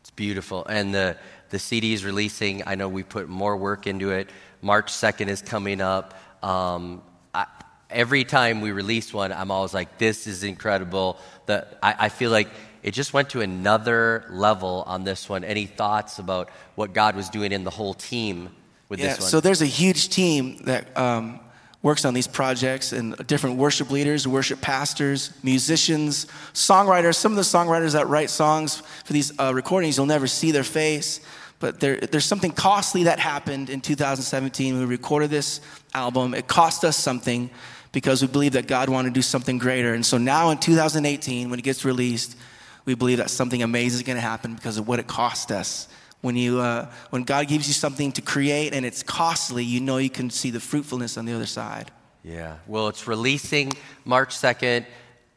It's 0.00 0.12
beautiful. 0.12 0.64
And 0.66 0.94
the, 0.94 1.16
the 1.50 1.58
CD 1.58 1.94
is 1.94 2.04
releasing. 2.04 2.62
I 2.64 2.76
know 2.76 2.88
we 2.88 3.02
put 3.02 3.28
more 3.28 3.56
work 3.56 3.88
into 3.88 4.12
it. 4.12 4.30
March 4.62 4.92
2nd 4.92 5.26
is 5.26 5.42
coming 5.42 5.80
up. 5.80 6.14
Um, 6.44 7.02
I, 7.34 7.46
every 7.90 8.22
time 8.22 8.60
we 8.60 8.70
release 8.70 9.12
one, 9.12 9.32
I'm 9.32 9.50
always 9.50 9.74
like, 9.74 9.98
this 9.98 10.28
is 10.28 10.44
incredible. 10.44 11.18
The, 11.46 11.66
I, 11.82 11.96
I 11.98 12.08
feel 12.08 12.30
like 12.30 12.50
it 12.84 12.92
just 12.92 13.12
went 13.12 13.30
to 13.30 13.40
another 13.40 14.26
level 14.30 14.84
on 14.86 15.02
this 15.02 15.28
one. 15.28 15.42
Any 15.42 15.66
thoughts 15.66 16.20
about 16.20 16.50
what 16.76 16.92
God 16.92 17.16
was 17.16 17.28
doing 17.30 17.50
in 17.50 17.64
the 17.64 17.70
whole 17.70 17.94
team 17.94 18.50
with 18.88 19.00
yeah, 19.00 19.08
this 19.08 19.22
one? 19.22 19.28
so 19.28 19.40
there's 19.40 19.62
a 19.62 19.66
huge 19.66 20.10
team 20.10 20.58
that 20.66 20.96
um, 20.96 21.40
works 21.82 22.04
on 22.04 22.14
these 22.14 22.26
projects 22.26 22.92
and 22.92 23.16
different 23.26 23.56
worship 23.56 23.90
leaders, 23.90 24.26
worship 24.26 24.60
pastors, 24.60 25.32
musicians, 25.42 26.26
songwriters. 26.52 27.14
Some 27.14 27.32
of 27.32 27.36
the 27.36 27.42
songwriters 27.42 27.92
that 27.92 28.08
write 28.08 28.30
songs 28.30 28.82
for 29.04 29.12
these 29.12 29.38
uh, 29.38 29.52
recordings, 29.54 29.96
you'll 29.96 30.06
never 30.06 30.26
see 30.26 30.50
their 30.50 30.64
face. 30.64 31.20
But 31.58 31.80
there, 31.80 31.96
there's 31.98 32.24
something 32.24 32.52
costly 32.52 33.04
that 33.04 33.18
happened 33.18 33.70
in 33.70 33.80
2017. 33.80 34.78
We 34.78 34.84
recorded 34.84 35.30
this 35.30 35.60
album. 35.94 36.34
It 36.34 36.46
cost 36.46 36.84
us 36.84 36.96
something 36.96 37.50
because 37.92 38.20
we 38.20 38.28
believe 38.28 38.52
that 38.52 38.66
God 38.66 38.88
wanted 38.90 39.10
to 39.10 39.14
do 39.14 39.22
something 39.22 39.56
greater. 39.56 39.94
And 39.94 40.04
so 40.04 40.18
now 40.18 40.50
in 40.50 40.58
2018, 40.58 41.48
when 41.48 41.58
it 41.58 41.62
gets 41.62 41.84
released, 41.84 42.36
we 42.84 42.94
believe 42.94 43.18
that 43.18 43.30
something 43.30 43.62
amazing 43.62 44.00
is 44.00 44.02
going 44.02 44.16
to 44.16 44.22
happen 44.22 44.54
because 44.54 44.76
of 44.76 44.86
what 44.86 44.98
it 44.98 45.06
cost 45.06 45.50
us. 45.50 45.88
When, 46.26 46.34
you, 46.34 46.58
uh, 46.58 46.90
when 47.10 47.22
God 47.22 47.46
gives 47.46 47.68
you 47.68 47.72
something 47.72 48.10
to 48.10 48.20
create 48.20 48.74
and 48.74 48.84
it's 48.84 49.04
costly, 49.04 49.62
you 49.62 49.78
know 49.78 49.98
you 49.98 50.10
can 50.10 50.28
see 50.28 50.50
the 50.50 50.58
fruitfulness 50.58 51.16
on 51.16 51.24
the 51.24 51.32
other 51.32 51.46
side. 51.46 51.92
Yeah. 52.24 52.56
Well, 52.66 52.88
it's 52.88 53.06
releasing 53.06 53.70
March 54.04 54.30
2nd. 54.30 54.86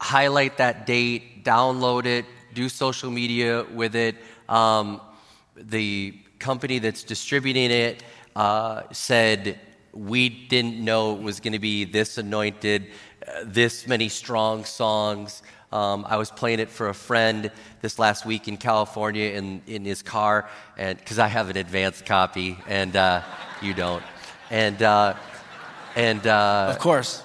Highlight 0.01 0.57
that 0.57 0.87
date, 0.87 1.45
download 1.45 2.07
it, 2.07 2.25
do 2.55 2.67
social 2.69 3.11
media 3.11 3.67
with 3.71 3.95
it. 3.95 4.15
Um, 4.49 4.99
the 5.55 6.17
company 6.39 6.79
that's 6.79 7.03
distributing 7.03 7.69
it 7.69 8.01
uh, 8.35 8.81
said, 8.91 9.59
We 9.93 10.27
didn't 10.47 10.83
know 10.83 11.15
it 11.15 11.21
was 11.21 11.39
going 11.39 11.53
to 11.53 11.59
be 11.59 11.85
this 11.85 12.17
anointed, 12.17 12.87
uh, 13.27 13.43
this 13.43 13.85
many 13.85 14.09
strong 14.09 14.65
songs. 14.65 15.43
Um, 15.71 16.05
I 16.09 16.17
was 16.17 16.31
playing 16.31 16.59
it 16.59 16.69
for 16.69 16.89
a 16.89 16.93
friend 16.93 17.51
this 17.81 17.99
last 17.99 18.25
week 18.25 18.47
in 18.47 18.57
California 18.57 19.29
in, 19.31 19.61
in 19.67 19.85
his 19.85 20.01
car, 20.01 20.49
and 20.77 20.97
because 20.97 21.19
I 21.19 21.27
have 21.27 21.49
an 21.49 21.57
advanced 21.57 22.05
copy 22.05 22.57
and 22.67 22.95
uh, 22.95 23.21
you 23.61 23.73
don't, 23.73 24.03
and 24.49 24.81
uh, 24.81 25.13
and 25.95 26.25
uh, 26.25 26.67
Of 26.69 26.79
course. 26.79 27.23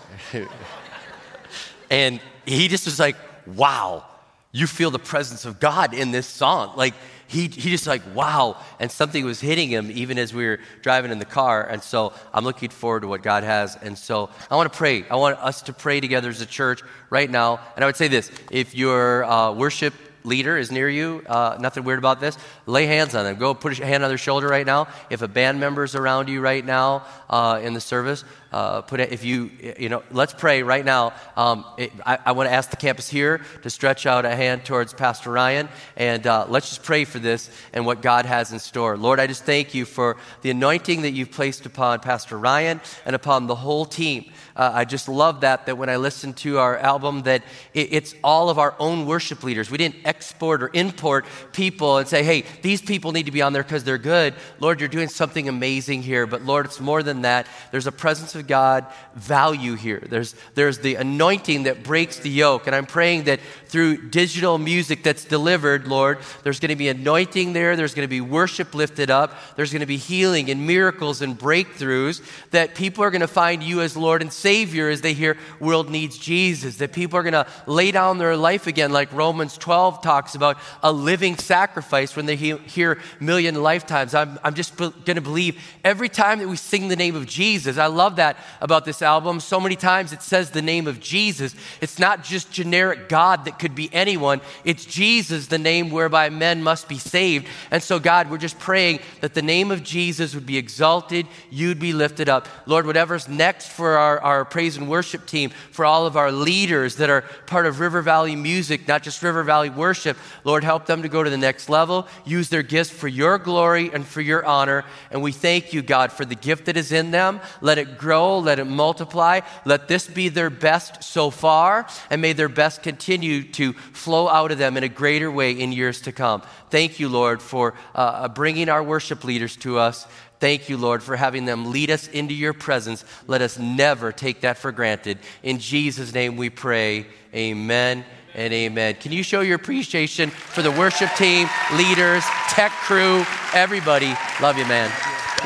and 1.90 2.20
he 2.44 2.68
just 2.68 2.86
was 2.86 2.98
like, 2.98 3.16
wow, 3.46 4.04
you 4.52 4.66
feel 4.66 4.90
the 4.90 4.98
presence 4.98 5.44
of 5.44 5.60
God 5.60 5.94
in 5.94 6.10
this 6.10 6.26
song. 6.26 6.74
Like, 6.76 6.94
he, 7.26 7.48
he 7.48 7.70
just 7.70 7.86
like, 7.86 8.02
wow. 8.14 8.56
And 8.78 8.90
something 8.90 9.24
was 9.24 9.40
hitting 9.40 9.68
him 9.68 9.90
even 9.90 10.18
as 10.18 10.34
we 10.34 10.44
were 10.46 10.60
driving 10.82 11.10
in 11.10 11.18
the 11.18 11.24
car. 11.24 11.64
And 11.64 11.82
so 11.82 12.12
I'm 12.32 12.44
looking 12.44 12.70
forward 12.70 13.00
to 13.00 13.08
what 13.08 13.22
God 13.22 13.44
has. 13.44 13.76
And 13.76 13.96
so 13.96 14.30
I 14.50 14.56
want 14.56 14.72
to 14.72 14.76
pray. 14.76 15.04
I 15.08 15.16
want 15.16 15.38
us 15.38 15.62
to 15.62 15.72
pray 15.72 16.00
together 16.00 16.28
as 16.28 16.40
a 16.40 16.46
church 16.46 16.82
right 17.10 17.30
now. 17.30 17.60
And 17.76 17.84
I 17.84 17.86
would 17.86 17.96
say 17.96 18.08
this 18.08 18.30
if 18.50 18.74
your 18.74 19.24
uh, 19.24 19.52
worship 19.52 19.94
leader 20.24 20.56
is 20.56 20.72
near 20.72 20.88
you, 20.88 21.22
uh, 21.26 21.56
nothing 21.60 21.84
weird 21.84 21.98
about 21.98 22.18
this, 22.18 22.36
lay 22.66 22.86
hands 22.86 23.14
on 23.14 23.24
them. 23.24 23.36
Go 23.36 23.54
put 23.54 23.78
a 23.78 23.84
hand 23.84 24.02
on 24.02 24.08
their 24.08 24.18
shoulder 24.18 24.48
right 24.48 24.66
now. 24.66 24.88
If 25.10 25.20
a 25.22 25.28
band 25.28 25.60
member 25.60 25.84
is 25.84 25.94
around 25.94 26.28
you 26.28 26.40
right 26.40 26.64
now 26.64 27.04
uh, 27.28 27.60
in 27.62 27.74
the 27.74 27.80
service, 27.80 28.24
uh, 28.50 28.82
put 28.82 29.00
it, 29.00 29.12
if 29.12 29.24
you, 29.24 29.50
you 29.78 29.88
know, 29.88 30.02
let's 30.10 30.32
pray 30.32 30.62
right 30.62 30.84
now. 30.84 31.12
Um, 31.36 31.64
it, 31.76 31.92
I, 32.06 32.18
I 32.26 32.32
want 32.32 32.48
to 32.48 32.54
ask 32.54 32.70
the 32.70 32.76
campus 32.76 33.08
here 33.08 33.42
to 33.62 33.70
stretch 33.70 34.06
out 34.06 34.24
a 34.24 34.34
hand 34.34 34.64
towards 34.64 34.94
Pastor 34.94 35.30
Ryan, 35.30 35.68
and 35.96 36.26
uh, 36.26 36.46
let's 36.48 36.70
just 36.70 36.84
pray 36.84 37.04
for 37.04 37.18
this 37.18 37.50
and 37.72 37.84
what 37.84 38.00
God 38.00 38.24
has 38.26 38.52
in 38.52 38.58
store. 38.58 38.96
Lord, 38.96 39.20
I 39.20 39.26
just 39.26 39.44
thank 39.44 39.74
you 39.74 39.84
for 39.84 40.16
the 40.42 40.50
anointing 40.50 41.02
that 41.02 41.10
you've 41.10 41.32
placed 41.32 41.66
upon 41.66 42.00
Pastor 42.00 42.38
Ryan 42.38 42.80
and 43.04 43.14
upon 43.14 43.46
the 43.46 43.56
whole 43.56 43.84
team. 43.84 44.32
Uh, 44.56 44.70
I 44.72 44.84
just 44.84 45.08
love 45.08 45.40
that, 45.40 45.66
that 45.66 45.76
when 45.76 45.88
I 45.88 45.96
listen 45.96 46.32
to 46.34 46.58
our 46.58 46.78
album, 46.78 47.22
that 47.22 47.42
it, 47.72 47.92
it's 47.92 48.14
all 48.22 48.50
of 48.50 48.58
our 48.58 48.76
own 48.78 49.04
worship 49.04 49.42
leaders. 49.42 49.68
We 49.68 49.78
didn't 49.78 49.96
export 50.04 50.62
or 50.62 50.70
import 50.72 51.26
people 51.52 51.98
and 51.98 52.06
say, 52.06 52.22
hey, 52.22 52.44
these 52.62 52.80
people 52.80 53.10
need 53.10 53.26
to 53.26 53.32
be 53.32 53.42
on 53.42 53.52
there 53.52 53.64
because 53.64 53.82
they're 53.82 53.98
good. 53.98 54.34
Lord, 54.60 54.78
you're 54.78 54.88
doing 54.88 55.08
something 55.08 55.48
amazing 55.48 56.02
here. 56.02 56.26
But 56.26 56.42
Lord, 56.42 56.66
it's 56.66 56.80
more 56.80 57.02
than 57.02 57.22
that. 57.22 57.48
There's 57.72 57.88
a 57.88 57.92
presence 57.92 58.36
of 58.36 58.46
God 58.46 58.86
value 59.14 59.74
here. 59.74 60.02
There's, 60.08 60.36
there's 60.54 60.78
the 60.78 60.94
anointing 60.96 61.64
that 61.64 61.82
breaks 61.82 62.20
the 62.20 62.30
yoke. 62.30 62.68
And 62.68 62.76
I'm 62.76 62.86
praying 62.86 63.24
that 63.24 63.40
through 63.66 64.08
digital 64.10 64.56
music 64.58 65.02
that's 65.02 65.24
delivered, 65.24 65.88
Lord, 65.88 66.18
there's 66.44 66.60
going 66.60 66.68
to 66.68 66.76
be 66.76 66.88
anointing 66.88 67.54
there. 67.54 67.74
There's 67.74 67.94
going 67.94 68.06
to 68.06 68.10
be 68.10 68.20
worship 68.20 68.72
lifted 68.72 69.10
up. 69.10 69.34
There's 69.56 69.72
going 69.72 69.80
to 69.80 69.86
be 69.86 69.96
healing 69.96 70.48
and 70.48 70.64
miracles 70.64 71.22
and 71.22 71.36
breakthroughs 71.36 72.22
that 72.52 72.76
people 72.76 73.02
are 73.02 73.10
going 73.10 73.20
to 73.20 73.26
find 73.26 73.60
you 73.60 73.80
as 73.80 73.96
Lord 73.96 74.22
and 74.22 74.32
Savior 74.44 74.90
as 74.90 75.00
they 75.00 75.14
hear 75.14 75.38
world 75.58 75.88
needs 75.88 76.18
Jesus, 76.18 76.76
that 76.76 76.92
people 76.92 77.18
are 77.18 77.22
going 77.22 77.32
to 77.32 77.46
lay 77.66 77.90
down 77.90 78.18
their 78.18 78.36
life 78.36 78.66
again, 78.66 78.92
like 78.92 79.10
Romans 79.10 79.56
12 79.56 80.02
talks 80.02 80.34
about 80.34 80.58
a 80.82 80.92
living 80.92 81.38
sacrifice 81.38 82.14
when 82.14 82.26
they 82.26 82.36
hear 82.36 82.98
million 83.20 83.54
lifetimes. 83.62 84.14
I'm, 84.14 84.38
I'm 84.44 84.52
just 84.52 84.76
be- 84.76 84.92
going 85.06 85.16
to 85.16 85.22
believe 85.22 85.58
every 85.82 86.10
time 86.10 86.40
that 86.40 86.48
we 86.48 86.56
sing 86.56 86.88
the 86.88 86.94
name 86.96 87.16
of 87.16 87.24
Jesus. 87.24 87.78
I 87.78 87.86
love 87.86 88.16
that 88.16 88.36
about 88.60 88.84
this 88.84 89.00
album. 89.00 89.40
So 89.40 89.58
many 89.58 89.76
times 89.76 90.12
it 90.12 90.20
says 90.20 90.50
the 90.50 90.60
name 90.60 90.86
of 90.88 91.00
Jesus. 91.00 91.54
It's 91.80 91.98
not 91.98 92.22
just 92.22 92.52
generic 92.52 93.08
God 93.08 93.46
that 93.46 93.58
could 93.58 93.74
be 93.74 93.88
anyone, 93.94 94.42
it's 94.62 94.84
Jesus, 94.84 95.46
the 95.46 95.56
name 95.56 95.88
whereby 95.90 96.28
men 96.28 96.62
must 96.62 96.86
be 96.86 96.98
saved. 96.98 97.46
And 97.70 97.82
so, 97.82 97.98
God, 97.98 98.30
we're 98.30 98.36
just 98.36 98.58
praying 98.58 98.98
that 99.22 99.32
the 99.32 99.40
name 99.40 99.70
of 99.70 99.82
Jesus 99.82 100.34
would 100.34 100.44
be 100.44 100.58
exalted, 100.58 101.26
you'd 101.48 101.80
be 101.80 101.94
lifted 101.94 102.28
up. 102.28 102.46
Lord, 102.66 102.84
whatever's 102.84 103.26
next 103.26 103.68
for 103.68 103.96
our, 103.96 104.20
our 104.20 104.33
our 104.34 104.44
praise 104.44 104.76
and 104.76 104.88
worship 104.88 105.26
team, 105.26 105.50
for 105.70 105.84
all 105.84 106.06
of 106.06 106.16
our 106.16 106.30
leaders 106.30 106.96
that 106.96 107.10
are 107.10 107.22
part 107.46 107.66
of 107.66 107.80
River 107.80 108.02
Valley 108.02 108.36
Music, 108.36 108.86
not 108.86 109.02
just 109.02 109.22
River 109.22 109.42
Valley 109.42 109.70
Worship. 109.70 110.16
Lord, 110.44 110.64
help 110.64 110.86
them 110.86 111.02
to 111.02 111.08
go 111.08 111.22
to 111.22 111.30
the 111.30 111.36
next 111.38 111.68
level, 111.68 112.06
use 112.24 112.48
their 112.48 112.62
gifts 112.62 112.90
for 112.90 113.08
your 113.08 113.38
glory 113.38 113.90
and 113.92 114.06
for 114.06 114.20
your 114.20 114.44
honor. 114.44 114.84
And 115.10 115.22
we 115.22 115.32
thank 115.32 115.72
you, 115.72 115.82
God, 115.82 116.12
for 116.12 116.24
the 116.24 116.34
gift 116.34 116.66
that 116.66 116.76
is 116.76 116.92
in 116.92 117.10
them. 117.10 117.40
Let 117.60 117.78
it 117.78 117.98
grow, 117.98 118.38
let 118.38 118.58
it 118.58 118.66
multiply. 118.66 119.40
Let 119.64 119.88
this 119.88 120.06
be 120.06 120.28
their 120.28 120.50
best 120.50 121.02
so 121.02 121.30
far, 121.30 121.86
and 122.10 122.20
may 122.20 122.32
their 122.32 122.48
best 122.48 122.82
continue 122.82 123.42
to 123.52 123.72
flow 123.72 124.28
out 124.28 124.52
of 124.52 124.58
them 124.58 124.76
in 124.76 124.84
a 124.84 124.88
greater 124.88 125.30
way 125.30 125.52
in 125.52 125.72
years 125.72 126.00
to 126.02 126.12
come. 126.12 126.42
Thank 126.70 126.98
you, 126.98 127.08
Lord, 127.08 127.40
for 127.40 127.74
uh, 127.94 128.26
bringing 128.28 128.68
our 128.68 128.82
worship 128.82 129.22
leaders 129.22 129.56
to 129.58 129.78
us. 129.78 130.08
Thank 130.40 130.68
you, 130.68 130.76
Lord, 130.76 131.02
for 131.02 131.16
having 131.16 131.44
them 131.44 131.70
lead 131.70 131.90
us 131.90 132.08
into 132.08 132.34
your 132.34 132.52
presence. 132.52 133.04
Let 133.26 133.40
us 133.40 133.58
never 133.58 134.12
take 134.12 134.42
that 134.42 134.58
for 134.58 134.72
granted. 134.72 135.18
In 135.42 135.58
Jesus' 135.58 136.12
name 136.12 136.36
we 136.36 136.50
pray. 136.50 137.06
Amen 137.34 138.04
and 138.34 138.52
amen. 138.52 138.96
Can 138.96 139.12
you 139.12 139.22
show 139.22 139.40
your 139.40 139.56
appreciation 139.56 140.30
for 140.30 140.62
the 140.62 140.70
worship 140.70 141.10
team, 141.16 141.48
leaders, 141.74 142.24
tech 142.48 142.72
crew, 142.72 143.24
everybody? 143.54 144.14
Love 144.40 144.58
you, 144.58 144.66
man. 144.66 144.90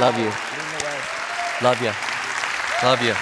Love 0.01 0.19
you. 0.19 0.33
Love 1.63 1.81
you. 1.83 1.93
Love 2.83 3.03
you. 3.03 3.15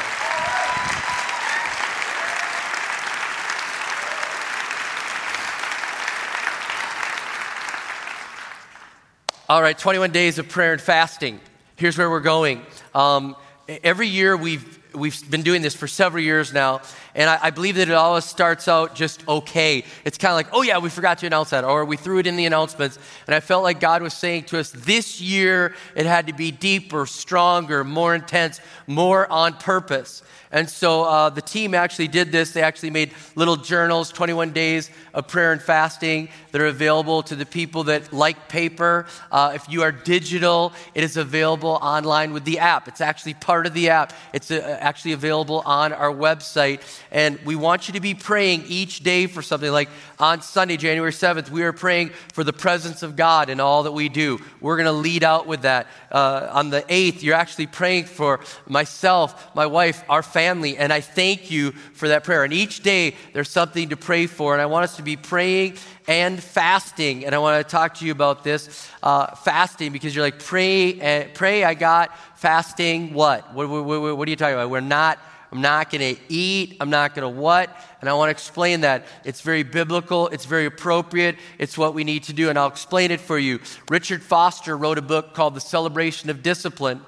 All 9.48 9.62
right, 9.62 9.78
21 9.78 10.10
days 10.10 10.38
of 10.38 10.48
prayer 10.48 10.72
and 10.72 10.80
fasting 10.80 11.40
here's 11.76 11.96
where 11.98 12.10
we're 12.10 12.20
going. 12.20 12.62
Um, 12.94 13.36
every 13.68 14.08
year 14.08 14.36
we've 14.36 14.78
we've 14.94 15.30
been 15.30 15.42
doing 15.42 15.60
this 15.60 15.74
for 15.74 15.86
several 15.86 16.22
years 16.22 16.54
now, 16.54 16.80
and 17.14 17.28
I, 17.28 17.38
I 17.42 17.50
believe 17.50 17.76
that 17.76 17.88
it 17.88 17.94
always 17.94 18.24
starts 18.24 18.66
out 18.66 18.94
just 18.94 19.26
okay. 19.28 19.84
It's 20.04 20.16
kind 20.16 20.30
of 20.30 20.36
like, 20.36 20.48
oh 20.52 20.62
yeah, 20.62 20.78
we 20.78 20.88
forgot 20.88 21.18
to 21.18 21.26
announce 21.26 21.50
that, 21.50 21.64
or 21.64 21.84
we 21.84 21.96
threw 21.96 22.18
it 22.18 22.26
in 22.26 22.36
the 22.36 22.46
announcements. 22.46 22.98
And 23.26 23.34
I 23.34 23.40
felt 23.40 23.62
like 23.62 23.78
God 23.78 24.02
was 24.02 24.14
saying 24.14 24.44
to 24.44 24.58
us, 24.58 24.70
this 24.70 25.20
year 25.20 25.74
it 25.94 26.06
had 26.06 26.28
to 26.28 26.32
be 26.32 26.50
deeper, 26.50 27.04
stronger, 27.04 27.84
more 27.84 28.14
intense, 28.14 28.60
more 28.86 29.30
on 29.30 29.54
purpose. 29.54 30.22
And 30.52 30.70
so 30.70 31.04
uh, 31.04 31.30
the 31.30 31.42
team 31.42 31.74
actually 31.74 32.08
did 32.08 32.30
this. 32.30 32.52
They 32.52 32.62
actually 32.62 32.90
made 32.90 33.12
little 33.34 33.56
journals, 33.56 34.12
21 34.12 34.52
days 34.52 34.90
of 35.12 35.26
prayer 35.26 35.52
and 35.52 35.60
fasting 35.60 36.28
that 36.52 36.60
are 36.60 36.66
available 36.66 37.22
to 37.24 37.34
the 37.34 37.46
people 37.46 37.84
that 37.84 38.12
like 38.12 38.48
paper. 38.48 39.06
Uh, 39.30 39.52
if 39.54 39.68
you 39.68 39.82
are 39.82 39.92
digital, 39.92 40.72
it 40.94 41.02
is 41.02 41.16
available 41.16 41.78
online 41.82 42.32
with 42.32 42.44
the 42.44 42.58
app. 42.60 42.86
It's 42.86 43.00
actually 43.00 43.34
part 43.34 43.66
of 43.66 43.74
the 43.74 43.88
app. 43.88 44.12
It's 44.32 44.50
uh, 44.50 44.78
actually 44.80 45.12
available 45.12 45.62
on 45.66 45.92
our 45.92 46.12
website. 46.12 46.80
And 47.10 47.38
we 47.44 47.56
want 47.56 47.88
you 47.88 47.94
to 47.94 48.00
be 48.00 48.14
praying 48.14 48.64
each 48.68 49.00
day 49.00 49.26
for 49.26 49.42
something. 49.42 49.70
Like 49.70 49.88
on 50.18 50.42
Sunday, 50.42 50.76
January 50.76 51.12
7th, 51.12 51.50
we 51.50 51.64
are 51.64 51.72
praying 51.72 52.10
for 52.32 52.44
the 52.44 52.52
presence 52.52 53.02
of 53.02 53.16
God 53.16 53.50
in 53.50 53.58
all 53.58 53.82
that 53.82 53.92
we 53.92 54.08
do. 54.08 54.40
We're 54.60 54.76
going 54.76 54.86
to 54.86 54.92
lead 54.92 55.24
out 55.24 55.46
with 55.46 55.62
that. 55.62 55.88
Uh, 56.10 56.48
on 56.52 56.70
the 56.70 56.82
8th, 56.82 57.22
you're 57.22 57.34
actually 57.34 57.66
praying 57.66 58.04
for 58.04 58.40
myself, 58.66 59.54
my 59.54 59.66
wife, 59.66 60.04
our 60.08 60.22
family. 60.22 60.35
And 60.36 60.92
I 60.92 61.00
thank 61.00 61.50
you 61.50 61.72
for 61.72 62.08
that 62.08 62.24
prayer. 62.24 62.44
And 62.44 62.52
each 62.52 62.82
day, 62.82 63.14
there's 63.32 63.48
something 63.50 63.88
to 63.88 63.96
pray 63.96 64.26
for. 64.26 64.52
And 64.52 64.60
I 64.60 64.66
want 64.66 64.84
us 64.84 64.96
to 64.96 65.02
be 65.02 65.16
praying 65.16 65.74
and 66.06 66.42
fasting. 66.42 67.24
And 67.24 67.34
I 67.34 67.38
want 67.38 67.66
to 67.66 67.70
talk 67.70 67.94
to 67.94 68.06
you 68.06 68.12
about 68.12 68.44
this 68.44 68.90
uh, 69.02 69.34
fasting 69.34 69.92
because 69.92 70.14
you're 70.14 70.24
like, 70.24 70.38
pray, 70.38 71.00
uh, 71.00 71.28
pray, 71.34 71.64
I 71.64 71.74
got 71.74 72.16
fasting. 72.38 73.12
What? 73.12 73.54
What, 73.54 73.68
what, 73.68 73.84
what, 73.84 74.16
what 74.16 74.28
are 74.28 74.30
you 74.30 74.36
talking 74.36 74.54
about? 74.54 74.70
We're 74.70 74.80
not. 74.80 75.18
I'm 75.52 75.60
not 75.62 75.90
going 75.90 76.16
to 76.16 76.20
eat. 76.28 76.76
I'm 76.80 76.90
not 76.90 77.14
going 77.14 77.22
to 77.22 77.40
what? 77.40 77.74
And 78.00 78.10
I 78.10 78.14
want 78.14 78.28
to 78.28 78.32
explain 78.32 78.82
that. 78.82 79.06
It's 79.24 79.40
very 79.40 79.62
biblical. 79.62 80.28
It's 80.28 80.44
very 80.44 80.66
appropriate. 80.66 81.36
It's 81.58 81.78
what 81.78 81.94
we 81.94 82.04
need 82.04 82.24
to 82.24 82.32
do. 82.32 82.50
And 82.50 82.58
I'll 82.58 82.66
explain 82.66 83.10
it 83.10 83.20
for 83.20 83.38
you. 83.38 83.60
Richard 83.88 84.22
Foster 84.22 84.76
wrote 84.76 84.98
a 84.98 85.02
book 85.02 85.34
called 85.34 85.54
The 85.54 85.60
Celebration 85.60 86.28
of 86.30 86.42
Discipline. 86.42 87.00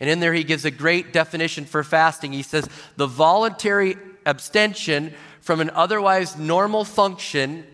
And 0.00 0.08
in 0.08 0.20
there, 0.20 0.32
he 0.32 0.44
gives 0.44 0.64
a 0.64 0.70
great 0.70 1.12
definition 1.12 1.66
for 1.66 1.84
fasting. 1.84 2.32
He 2.32 2.42
says, 2.42 2.68
the 2.96 3.06
voluntary 3.06 3.96
abstention 4.24 5.14
from 5.40 5.60
an 5.60 5.70
otherwise 5.70 6.36
normal 6.36 6.84
function 6.84 7.64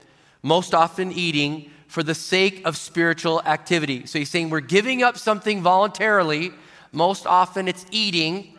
most 0.42 0.74
often 0.74 1.12
eating 1.12 1.70
for 1.86 2.02
the 2.02 2.14
sake 2.14 2.62
of 2.64 2.76
spiritual 2.76 3.40
activity. 3.42 4.06
So 4.06 4.18
he's 4.18 4.30
saying 4.30 4.50
we're 4.50 4.60
giving 4.60 5.02
up 5.02 5.16
something 5.16 5.62
voluntarily. 5.62 6.52
Most 6.92 7.26
often 7.26 7.68
it's 7.68 7.86
eating 7.90 8.55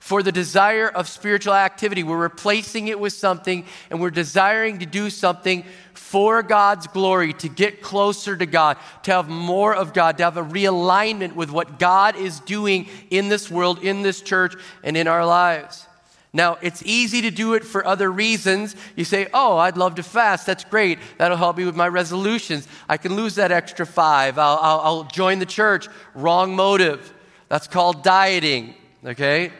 for 0.00 0.22
the 0.22 0.32
desire 0.32 0.88
of 0.88 1.08
spiritual 1.08 1.54
activity. 1.54 2.02
We're 2.02 2.16
replacing 2.16 2.88
it 2.88 2.98
with 2.98 3.12
something 3.12 3.66
and 3.90 4.00
we're 4.00 4.10
desiring 4.10 4.78
to 4.78 4.86
do 4.86 5.10
something 5.10 5.62
for 5.92 6.42
God's 6.42 6.86
glory, 6.88 7.34
to 7.34 7.48
get 7.48 7.82
closer 7.82 8.34
to 8.34 8.46
God, 8.46 8.78
to 9.04 9.12
have 9.12 9.28
more 9.28 9.74
of 9.74 9.92
God, 9.92 10.16
to 10.18 10.24
have 10.24 10.38
a 10.38 10.42
realignment 10.42 11.34
with 11.34 11.50
what 11.50 11.78
God 11.78 12.16
is 12.16 12.40
doing 12.40 12.88
in 13.10 13.28
this 13.28 13.50
world, 13.50 13.84
in 13.84 14.02
this 14.02 14.22
church, 14.22 14.54
and 14.82 14.96
in 14.96 15.06
our 15.06 15.24
lives. 15.24 15.86
Now, 16.32 16.56
it's 16.62 16.82
easy 16.84 17.22
to 17.22 17.30
do 17.30 17.54
it 17.54 17.64
for 17.64 17.84
other 17.84 18.10
reasons. 18.10 18.76
You 18.96 19.04
say, 19.04 19.28
Oh, 19.34 19.58
I'd 19.58 19.76
love 19.76 19.96
to 19.96 20.02
fast. 20.02 20.46
That's 20.46 20.64
great. 20.64 20.98
That'll 21.18 21.36
help 21.36 21.58
me 21.58 21.64
with 21.64 21.76
my 21.76 21.88
resolutions. 21.88 22.66
I 22.88 22.96
can 22.96 23.16
lose 23.16 23.34
that 23.34 23.52
extra 23.52 23.84
five. 23.84 24.38
I'll, 24.38 24.58
I'll, 24.62 24.80
I'll 24.80 25.04
join 25.04 25.40
the 25.40 25.46
church. 25.46 25.88
Wrong 26.14 26.56
motive. 26.56 27.12
That's 27.48 27.66
called 27.66 28.02
dieting, 28.02 28.74
okay? 29.04 29.52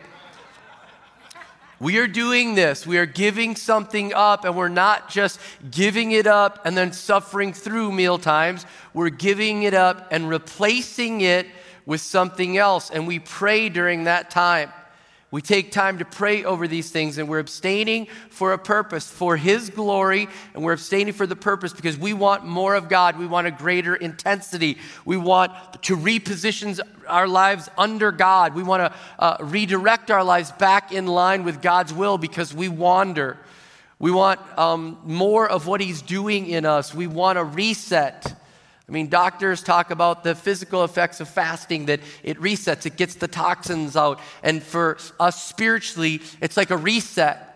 We 1.80 1.96
are 1.96 2.06
doing 2.06 2.54
this. 2.54 2.86
We 2.86 2.98
are 2.98 3.06
giving 3.06 3.56
something 3.56 4.12
up, 4.12 4.44
and 4.44 4.54
we're 4.54 4.68
not 4.68 5.08
just 5.08 5.40
giving 5.70 6.12
it 6.12 6.26
up 6.26 6.60
and 6.66 6.76
then 6.76 6.92
suffering 6.92 7.54
through 7.54 7.90
meal 7.90 8.18
times. 8.18 8.66
We're 8.92 9.08
giving 9.08 9.62
it 9.62 9.72
up 9.72 10.08
and 10.10 10.28
replacing 10.28 11.22
it 11.22 11.46
with 11.86 12.02
something 12.02 12.58
else. 12.58 12.90
And 12.90 13.06
we 13.06 13.18
pray 13.18 13.70
during 13.70 14.04
that 14.04 14.30
time. 14.30 14.70
We 15.32 15.42
take 15.42 15.70
time 15.70 15.98
to 15.98 16.04
pray 16.04 16.42
over 16.42 16.66
these 16.66 16.90
things 16.90 17.16
and 17.16 17.28
we're 17.28 17.38
abstaining 17.38 18.08
for 18.30 18.52
a 18.52 18.58
purpose, 18.58 19.08
for 19.08 19.36
His 19.36 19.70
glory, 19.70 20.28
and 20.54 20.64
we're 20.64 20.72
abstaining 20.72 21.14
for 21.14 21.24
the 21.24 21.36
purpose 21.36 21.72
because 21.72 21.96
we 21.96 22.12
want 22.12 22.44
more 22.44 22.74
of 22.74 22.88
God. 22.88 23.16
We 23.16 23.28
want 23.28 23.46
a 23.46 23.52
greater 23.52 23.94
intensity. 23.94 24.78
We 25.04 25.16
want 25.16 25.52
to 25.82 25.96
reposition 25.96 26.80
our 27.06 27.28
lives 27.28 27.68
under 27.78 28.10
God. 28.10 28.56
We 28.56 28.64
want 28.64 28.92
to 28.92 28.98
uh, 29.20 29.36
redirect 29.40 30.10
our 30.10 30.24
lives 30.24 30.50
back 30.50 30.90
in 30.90 31.06
line 31.06 31.44
with 31.44 31.62
God's 31.62 31.94
will 31.94 32.18
because 32.18 32.52
we 32.52 32.68
wander. 32.68 33.38
We 34.00 34.10
want 34.10 34.40
um, 34.58 34.98
more 35.04 35.48
of 35.48 35.68
what 35.68 35.80
He's 35.80 36.02
doing 36.02 36.46
in 36.46 36.66
us. 36.66 36.92
We 36.92 37.06
want 37.06 37.38
a 37.38 37.44
reset. 37.44 38.34
I 38.90 38.92
mean, 38.92 39.08
doctors 39.08 39.62
talk 39.62 39.92
about 39.92 40.24
the 40.24 40.34
physical 40.34 40.82
effects 40.82 41.20
of 41.20 41.28
fasting, 41.28 41.86
that 41.86 42.00
it 42.24 42.40
resets, 42.40 42.86
it 42.86 42.96
gets 42.96 43.14
the 43.14 43.28
toxins 43.28 43.94
out. 43.94 44.18
And 44.42 44.60
for 44.60 44.98
us 45.20 45.40
spiritually, 45.40 46.20
it's 46.40 46.56
like 46.56 46.72
a 46.72 46.76
reset. 46.76 47.46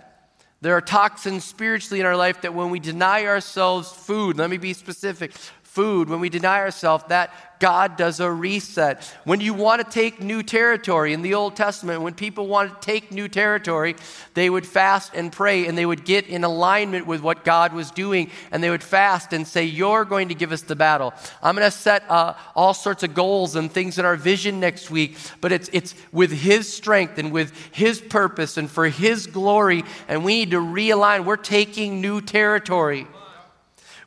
There 0.61 0.77
are 0.77 0.81
toxins 0.81 1.43
spiritually 1.43 1.99
in 1.99 2.07
our 2.07 2.17
life 2.17 2.43
that 2.43 2.55
when 2.55 2.71
we 2.71 2.79
deny 2.79 3.27
ourselves 3.27 3.91
food, 3.91 4.39
let 4.39 4.49
me 4.49 4.59
be 4.59 4.75
specific 4.75 5.33
food, 5.75 6.09
when 6.09 6.21
we 6.21 6.29
deny 6.29 6.61
ourselves, 6.61 7.03
that 7.09 7.35
God 7.59 7.97
does 7.97 8.21
a 8.21 8.31
reset. 8.31 9.03
When 9.25 9.41
you 9.41 9.55
want 9.55 9.85
to 9.85 9.91
take 9.91 10.23
new 10.23 10.45
territory 10.45 11.13
in 11.13 11.23
the 11.23 11.35
Old 11.35 11.57
Testament, 11.57 12.03
when 12.03 12.15
people 12.15 12.47
wanted 12.47 12.75
to 12.75 12.81
take 12.81 13.11
new 13.11 13.27
territory, 13.27 13.97
they 14.35 14.49
would 14.49 14.67
fast 14.67 15.15
and 15.15 15.33
pray 15.33 15.67
and 15.67 15.77
they 15.77 15.85
would 15.85 16.05
get 16.05 16.29
in 16.29 16.45
alignment 16.45 17.09
with 17.09 17.23
what 17.23 17.45
God 17.45 17.73
was 17.73 17.91
doing 17.91 18.31
and 18.53 18.63
they 18.63 18.71
would 18.71 18.85
fast 18.85 19.33
and 19.33 19.49
say, 19.49 19.65
You're 19.65 20.05
going 20.05 20.29
to 20.29 20.35
give 20.35 20.53
us 20.53 20.63
the 20.63 20.77
battle. 20.77 21.13
I'm 21.43 21.57
going 21.57 21.67
to 21.67 21.77
set 21.77 22.09
uh, 22.09 22.35
all 22.55 22.75
sorts 22.75 23.03
of 23.03 23.13
goals 23.13 23.57
and 23.57 23.73
things 23.73 23.99
in 23.99 24.05
our 24.05 24.17
vision 24.17 24.61
next 24.61 24.93
week, 24.93 25.17
but 25.41 25.51
it's, 25.51 25.69
it's 25.73 25.97
with 26.13 26.31
His 26.31 26.73
strength 26.73 27.19
and 27.19 27.33
with 27.33 27.53
His 27.73 28.01
purpose 28.01 28.57
and 28.59 28.71
for 28.71 28.89
His 28.89 29.27
glory, 29.27 29.83
and 30.07 30.25
we 30.25 30.37
need 30.37 30.53
to 30.53 30.61
realign. 30.61 31.25
We're 31.25 31.37
taking 31.37 32.01
new 32.01 32.21
territory. 32.21 33.09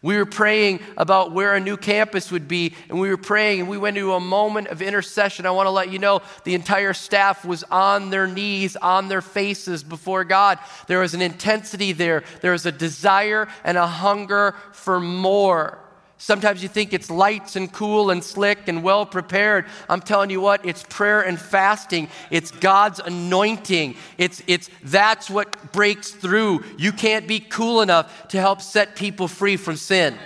We 0.08 0.16
were 0.16 0.26
praying 0.26 0.80
about 0.96 1.34
where 1.34 1.54
a 1.54 1.60
new 1.60 1.76
campus 1.76 2.32
would 2.32 2.48
be, 2.48 2.74
and 2.88 2.98
we 2.98 3.10
were 3.10 3.18
praying, 3.18 3.60
and 3.60 3.68
we 3.68 3.78
went 3.78 3.98
into 3.98 4.14
a 4.14 4.22
moment 4.22 4.70
of 4.70 4.82
intercession. 4.82 5.46
I 5.46 5.52
want 5.52 5.68
to 5.68 5.72
let 5.72 5.92
you 5.92 6.00
know 6.00 6.22
the 6.46 6.56
entire 6.56 6.94
staff 6.94 7.44
was 7.44 7.66
on 7.66 8.10
their 8.10 8.26
knees, 8.26 8.78
on 8.78 9.10
their 9.10 9.22
faces 9.22 9.84
before 9.84 10.24
God. 10.24 10.60
There 10.88 11.00
was 11.00 11.14
an 11.14 11.22
intensity 11.22 11.92
there, 11.92 12.24
there 12.40 12.54
was 12.54 12.66
a 12.66 12.72
desire 12.72 13.50
and 13.66 13.78
a 13.78 13.86
hunger 13.86 14.56
for 14.72 15.02
more. 15.02 15.78
Sometimes 16.20 16.64
you 16.64 16.70
think 16.70 16.94
it's 16.94 17.12
lights 17.12 17.56
and 17.56 17.72
cool 17.72 18.10
and 18.10 18.24
slick 18.24 18.68
and 18.68 18.82
well 18.82 19.06
prepared. 19.06 19.66
I'm 19.88 20.02
telling 20.02 20.32
you 20.32 20.42
what, 20.42 20.66
it's 20.66 20.84
prayer 20.84 21.22
and 21.22 21.40
fasting. 21.40 22.10
It's 22.32 22.50
God's 22.50 23.00
anointing. 23.00 23.96
It's, 24.18 24.42
it's, 24.48 24.70
that's 24.84 25.30
what 25.30 25.72
breaks 25.72 26.12
through. 26.12 26.64
You 26.78 26.92
can't 26.92 27.28
be 27.28 27.40
cool 27.40 27.82
enough 27.82 28.30
to 28.30 28.40
help 28.40 28.62
set 28.62 28.96
people 28.96 29.28
free 29.28 29.58
from 29.58 29.76
sin. 29.76 30.18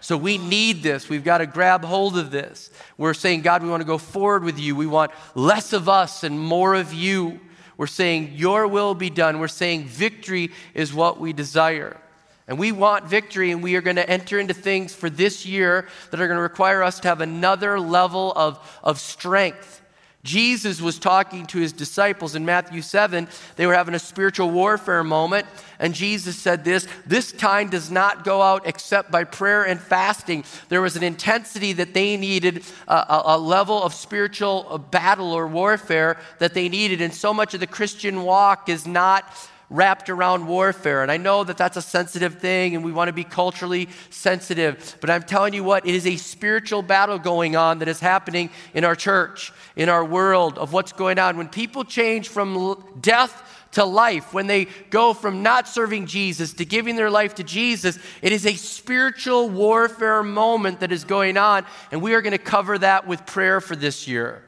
So 0.00 0.16
we 0.16 0.36
need 0.36 0.82
this. 0.82 1.08
We've 1.08 1.24
got 1.24 1.38
to 1.38 1.46
grab 1.46 1.84
hold 1.84 2.18
of 2.18 2.30
this. 2.30 2.70
We're 2.98 3.14
saying, 3.14 3.42
God, 3.42 3.62
we 3.62 3.70
want 3.70 3.80
to 3.80 3.86
go 3.86 3.98
forward 3.98 4.44
with 4.44 4.58
you. 4.58 4.76
We 4.76 4.86
want 4.86 5.12
less 5.34 5.72
of 5.72 5.88
us 5.88 6.22
and 6.22 6.38
more 6.38 6.74
of 6.74 6.92
you. 6.92 7.40
We're 7.78 7.86
saying, 7.86 8.32
Your 8.34 8.66
will 8.66 8.94
be 8.94 9.10
done. 9.10 9.38
We're 9.38 9.48
saying, 9.48 9.84
victory 9.84 10.50
is 10.74 10.92
what 10.92 11.20
we 11.20 11.32
desire. 11.32 12.01
And 12.48 12.58
we 12.58 12.72
want 12.72 13.04
victory, 13.04 13.50
and 13.50 13.62
we 13.62 13.76
are 13.76 13.80
going 13.80 13.96
to 13.96 14.08
enter 14.08 14.38
into 14.38 14.54
things 14.54 14.94
for 14.94 15.08
this 15.08 15.46
year 15.46 15.88
that 16.10 16.20
are 16.20 16.26
going 16.26 16.38
to 16.38 16.42
require 16.42 16.82
us 16.82 16.98
to 17.00 17.08
have 17.08 17.20
another 17.20 17.78
level 17.78 18.32
of, 18.32 18.80
of 18.82 18.98
strength. 18.98 19.82
Jesus 20.24 20.80
was 20.80 21.00
talking 21.00 21.46
to 21.46 21.58
his 21.58 21.72
disciples 21.72 22.36
in 22.36 22.44
Matthew 22.44 22.80
7. 22.80 23.26
They 23.56 23.66
were 23.66 23.74
having 23.74 23.94
a 23.94 23.98
spiritual 23.98 24.50
warfare 24.50 25.02
moment, 25.02 25.48
and 25.80 25.94
Jesus 25.94 26.36
said 26.36 26.64
this 26.64 26.86
This 27.04 27.32
kind 27.32 27.68
does 27.68 27.90
not 27.90 28.22
go 28.22 28.40
out 28.40 28.66
except 28.66 29.10
by 29.10 29.24
prayer 29.24 29.64
and 29.64 29.80
fasting. 29.80 30.44
There 30.68 30.80
was 30.80 30.94
an 30.94 31.02
intensity 31.02 31.72
that 31.72 31.92
they 31.92 32.16
needed, 32.16 32.62
a, 32.86 33.22
a 33.24 33.38
level 33.38 33.82
of 33.82 33.94
spiritual 33.94 34.66
uh, 34.70 34.78
battle 34.78 35.32
or 35.32 35.48
warfare 35.48 36.18
that 36.38 36.54
they 36.54 36.68
needed. 36.68 37.00
And 37.00 37.12
so 37.12 37.34
much 37.34 37.54
of 37.54 37.60
the 37.60 37.66
Christian 37.66 38.22
walk 38.22 38.68
is 38.68 38.86
not 38.86 39.24
wrapped 39.72 40.10
around 40.10 40.46
warfare. 40.46 41.02
And 41.02 41.10
I 41.10 41.16
know 41.16 41.42
that 41.44 41.56
that's 41.56 41.78
a 41.78 41.82
sensitive 41.82 42.38
thing 42.38 42.76
and 42.76 42.84
we 42.84 42.92
want 42.92 43.08
to 43.08 43.12
be 43.12 43.24
culturally 43.24 43.88
sensitive, 44.10 44.96
but 45.00 45.08
I'm 45.08 45.22
telling 45.22 45.54
you 45.54 45.64
what, 45.64 45.86
it 45.86 45.94
is 45.94 46.06
a 46.06 46.16
spiritual 46.16 46.82
battle 46.82 47.18
going 47.18 47.56
on 47.56 47.78
that 47.78 47.88
is 47.88 47.98
happening 47.98 48.50
in 48.74 48.84
our 48.84 48.94
church, 48.94 49.50
in 49.74 49.88
our 49.88 50.04
world, 50.04 50.58
of 50.58 50.72
what's 50.72 50.92
going 50.92 51.18
on. 51.18 51.38
When 51.38 51.48
people 51.48 51.84
change 51.84 52.28
from 52.28 52.76
death 53.00 53.48
to 53.72 53.84
life, 53.84 54.34
when 54.34 54.46
they 54.46 54.66
go 54.90 55.14
from 55.14 55.42
not 55.42 55.66
serving 55.66 56.04
Jesus 56.04 56.52
to 56.54 56.66
giving 56.66 56.94
their 56.94 57.10
life 57.10 57.36
to 57.36 57.42
Jesus, 57.42 57.98
it 58.20 58.30
is 58.30 58.44
a 58.44 58.54
spiritual 58.54 59.48
warfare 59.48 60.22
moment 60.22 60.80
that 60.80 60.92
is 60.92 61.04
going 61.04 61.38
on, 61.38 61.64
and 61.90 62.02
we 62.02 62.14
are 62.14 62.20
going 62.20 62.32
to 62.32 62.38
cover 62.38 62.76
that 62.76 63.06
with 63.06 63.24
prayer 63.24 63.62
for 63.62 63.74
this 63.74 64.06
year. 64.06 64.44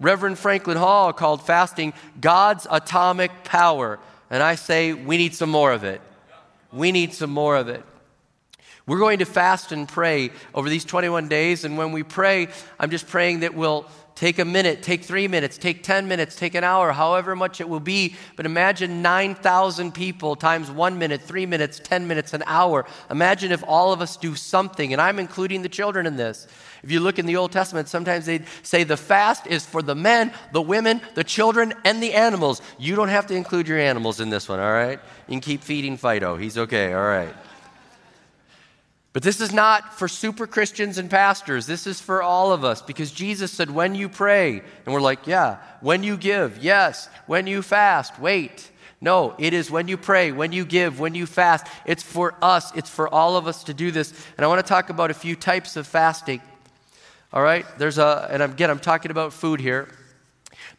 Reverend 0.00 0.36
Franklin 0.36 0.76
Hall 0.76 1.12
called 1.12 1.46
fasting 1.46 1.92
God's 2.20 2.66
atomic 2.68 3.44
power. 3.44 4.00
And 4.32 4.42
I 4.42 4.54
say, 4.54 4.94
we 4.94 5.18
need 5.18 5.34
some 5.34 5.50
more 5.50 5.72
of 5.72 5.84
it. 5.84 6.00
We 6.72 6.90
need 6.90 7.12
some 7.12 7.30
more 7.30 7.54
of 7.54 7.68
it. 7.68 7.84
We're 8.86 8.98
going 8.98 9.18
to 9.18 9.26
fast 9.26 9.72
and 9.72 9.86
pray 9.86 10.30
over 10.54 10.70
these 10.70 10.86
21 10.86 11.28
days. 11.28 11.64
And 11.64 11.76
when 11.76 11.92
we 11.92 12.02
pray, 12.02 12.48
I'm 12.80 12.90
just 12.90 13.06
praying 13.06 13.40
that 13.40 13.54
we'll 13.54 13.86
take 14.22 14.38
a 14.38 14.44
minute, 14.44 14.84
take 14.84 15.02
three 15.02 15.26
minutes, 15.26 15.58
take 15.58 15.82
10 15.82 16.06
minutes, 16.06 16.36
take 16.36 16.54
an 16.54 16.62
hour, 16.62 16.92
however 16.92 17.34
much 17.34 17.60
it 17.60 17.68
will 17.68 17.80
be. 17.80 18.14
But 18.36 18.46
imagine 18.46 19.02
9,000 19.02 19.92
people 19.92 20.36
times 20.36 20.70
one 20.70 20.96
minute, 20.96 21.22
three 21.22 21.44
minutes, 21.44 21.80
10 21.82 22.06
minutes, 22.06 22.32
an 22.32 22.44
hour. 22.46 22.86
Imagine 23.10 23.50
if 23.50 23.64
all 23.66 23.92
of 23.92 24.00
us 24.00 24.16
do 24.16 24.36
something, 24.36 24.92
and 24.92 25.02
I'm 25.02 25.18
including 25.18 25.62
the 25.62 25.68
children 25.68 26.06
in 26.06 26.14
this. 26.14 26.46
If 26.84 26.92
you 26.92 27.00
look 27.00 27.18
in 27.18 27.26
the 27.26 27.34
Old 27.34 27.50
Testament, 27.50 27.88
sometimes 27.88 28.26
they 28.26 28.42
say 28.62 28.84
the 28.84 28.96
fast 28.96 29.48
is 29.48 29.66
for 29.66 29.82
the 29.82 29.96
men, 29.96 30.32
the 30.52 30.62
women, 30.62 31.00
the 31.14 31.24
children, 31.24 31.74
and 31.84 32.00
the 32.00 32.14
animals. 32.14 32.62
You 32.78 32.94
don't 32.94 33.08
have 33.08 33.26
to 33.26 33.34
include 33.34 33.66
your 33.66 33.80
animals 33.80 34.20
in 34.20 34.30
this 34.30 34.48
one, 34.48 34.60
all 34.60 34.70
right? 34.70 35.00
You 35.26 35.32
can 35.32 35.40
keep 35.40 35.64
feeding 35.64 35.96
Fido. 35.96 36.36
He's 36.36 36.56
okay, 36.56 36.92
all 36.92 37.02
right. 37.02 37.34
But 39.12 39.22
this 39.22 39.42
is 39.42 39.52
not 39.52 39.98
for 39.98 40.08
super 40.08 40.46
Christians 40.46 40.96
and 40.96 41.10
pastors. 41.10 41.66
This 41.66 41.86
is 41.86 42.00
for 42.00 42.22
all 42.22 42.52
of 42.52 42.64
us 42.64 42.80
because 42.80 43.12
Jesus 43.12 43.52
said, 43.52 43.70
when 43.70 43.94
you 43.94 44.08
pray, 44.08 44.62
and 44.86 44.94
we're 44.94 45.02
like, 45.02 45.26
yeah, 45.26 45.58
when 45.80 46.02
you 46.02 46.16
give, 46.16 46.58
yes, 46.58 47.08
when 47.26 47.46
you 47.46 47.60
fast, 47.60 48.18
wait. 48.18 48.70
No, 49.02 49.34
it 49.38 49.52
is 49.52 49.70
when 49.70 49.88
you 49.88 49.96
pray, 49.96 50.32
when 50.32 50.52
you 50.52 50.64
give, 50.64 50.98
when 50.98 51.14
you 51.14 51.26
fast. 51.26 51.66
It's 51.84 52.02
for 52.02 52.34
us, 52.40 52.74
it's 52.74 52.88
for 52.88 53.12
all 53.12 53.36
of 53.36 53.46
us 53.46 53.64
to 53.64 53.74
do 53.74 53.90
this. 53.90 54.14
And 54.36 54.44
I 54.44 54.48
want 54.48 54.64
to 54.64 54.68
talk 54.68 54.88
about 54.88 55.10
a 55.10 55.14
few 55.14 55.36
types 55.36 55.76
of 55.76 55.86
fasting. 55.86 56.40
All 57.32 57.42
right? 57.42 57.66
There's 57.78 57.98
a, 57.98 58.28
and 58.30 58.42
again, 58.42 58.70
I'm 58.70 58.78
talking 58.78 59.10
about 59.10 59.32
food 59.32 59.60
here. 59.60 59.88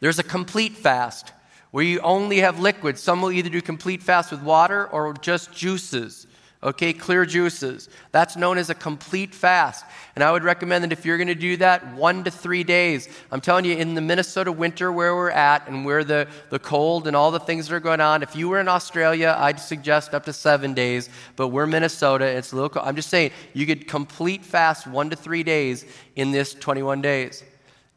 There's 0.00 0.18
a 0.18 0.24
complete 0.24 0.72
fast 0.72 1.32
where 1.70 1.84
you 1.84 2.00
only 2.00 2.40
have 2.40 2.58
liquids. 2.58 3.00
Some 3.00 3.22
will 3.22 3.30
either 3.30 3.50
do 3.50 3.60
complete 3.60 4.02
fast 4.02 4.32
with 4.32 4.42
water 4.42 4.86
or 4.88 5.12
just 5.12 5.52
juices 5.52 6.26
okay, 6.64 6.92
clear 6.92 7.26
juices. 7.26 7.88
That's 8.10 8.36
known 8.36 8.58
as 8.58 8.70
a 8.70 8.74
complete 8.74 9.34
fast. 9.34 9.84
And 10.14 10.24
I 10.24 10.32
would 10.32 10.42
recommend 10.42 10.82
that 10.84 10.92
if 10.92 11.04
you're 11.04 11.18
going 11.18 11.28
to 11.28 11.34
do 11.34 11.56
that, 11.58 11.94
one 11.94 12.24
to 12.24 12.30
three 12.30 12.64
days. 12.64 13.08
I'm 13.30 13.40
telling 13.40 13.64
you, 13.64 13.76
in 13.76 13.94
the 13.94 14.00
Minnesota 14.00 14.50
winter 14.50 14.90
where 14.90 15.14
we're 15.14 15.30
at 15.30 15.68
and 15.68 15.84
where 15.84 16.02
the, 16.02 16.26
the 16.50 16.58
cold 16.58 17.06
and 17.06 17.14
all 17.14 17.30
the 17.30 17.40
things 17.40 17.68
that 17.68 17.74
are 17.74 17.80
going 17.80 18.00
on, 18.00 18.22
if 18.22 18.34
you 18.34 18.48
were 18.48 18.60
in 18.60 18.68
Australia, 18.68 19.36
I'd 19.38 19.60
suggest 19.60 20.14
up 20.14 20.24
to 20.24 20.32
seven 20.32 20.72
days. 20.74 21.10
But 21.36 21.48
we're 21.48 21.66
Minnesota, 21.66 22.24
it's 22.24 22.52
a 22.52 22.56
little 22.56 22.70
cold. 22.70 22.86
I'm 22.86 22.96
just 22.96 23.10
saying, 23.10 23.32
you 23.52 23.66
could 23.66 23.86
complete 23.86 24.44
fast 24.44 24.86
one 24.86 25.10
to 25.10 25.16
three 25.16 25.42
days 25.42 25.84
in 26.16 26.30
this 26.30 26.54
21 26.54 27.02
days. 27.02 27.44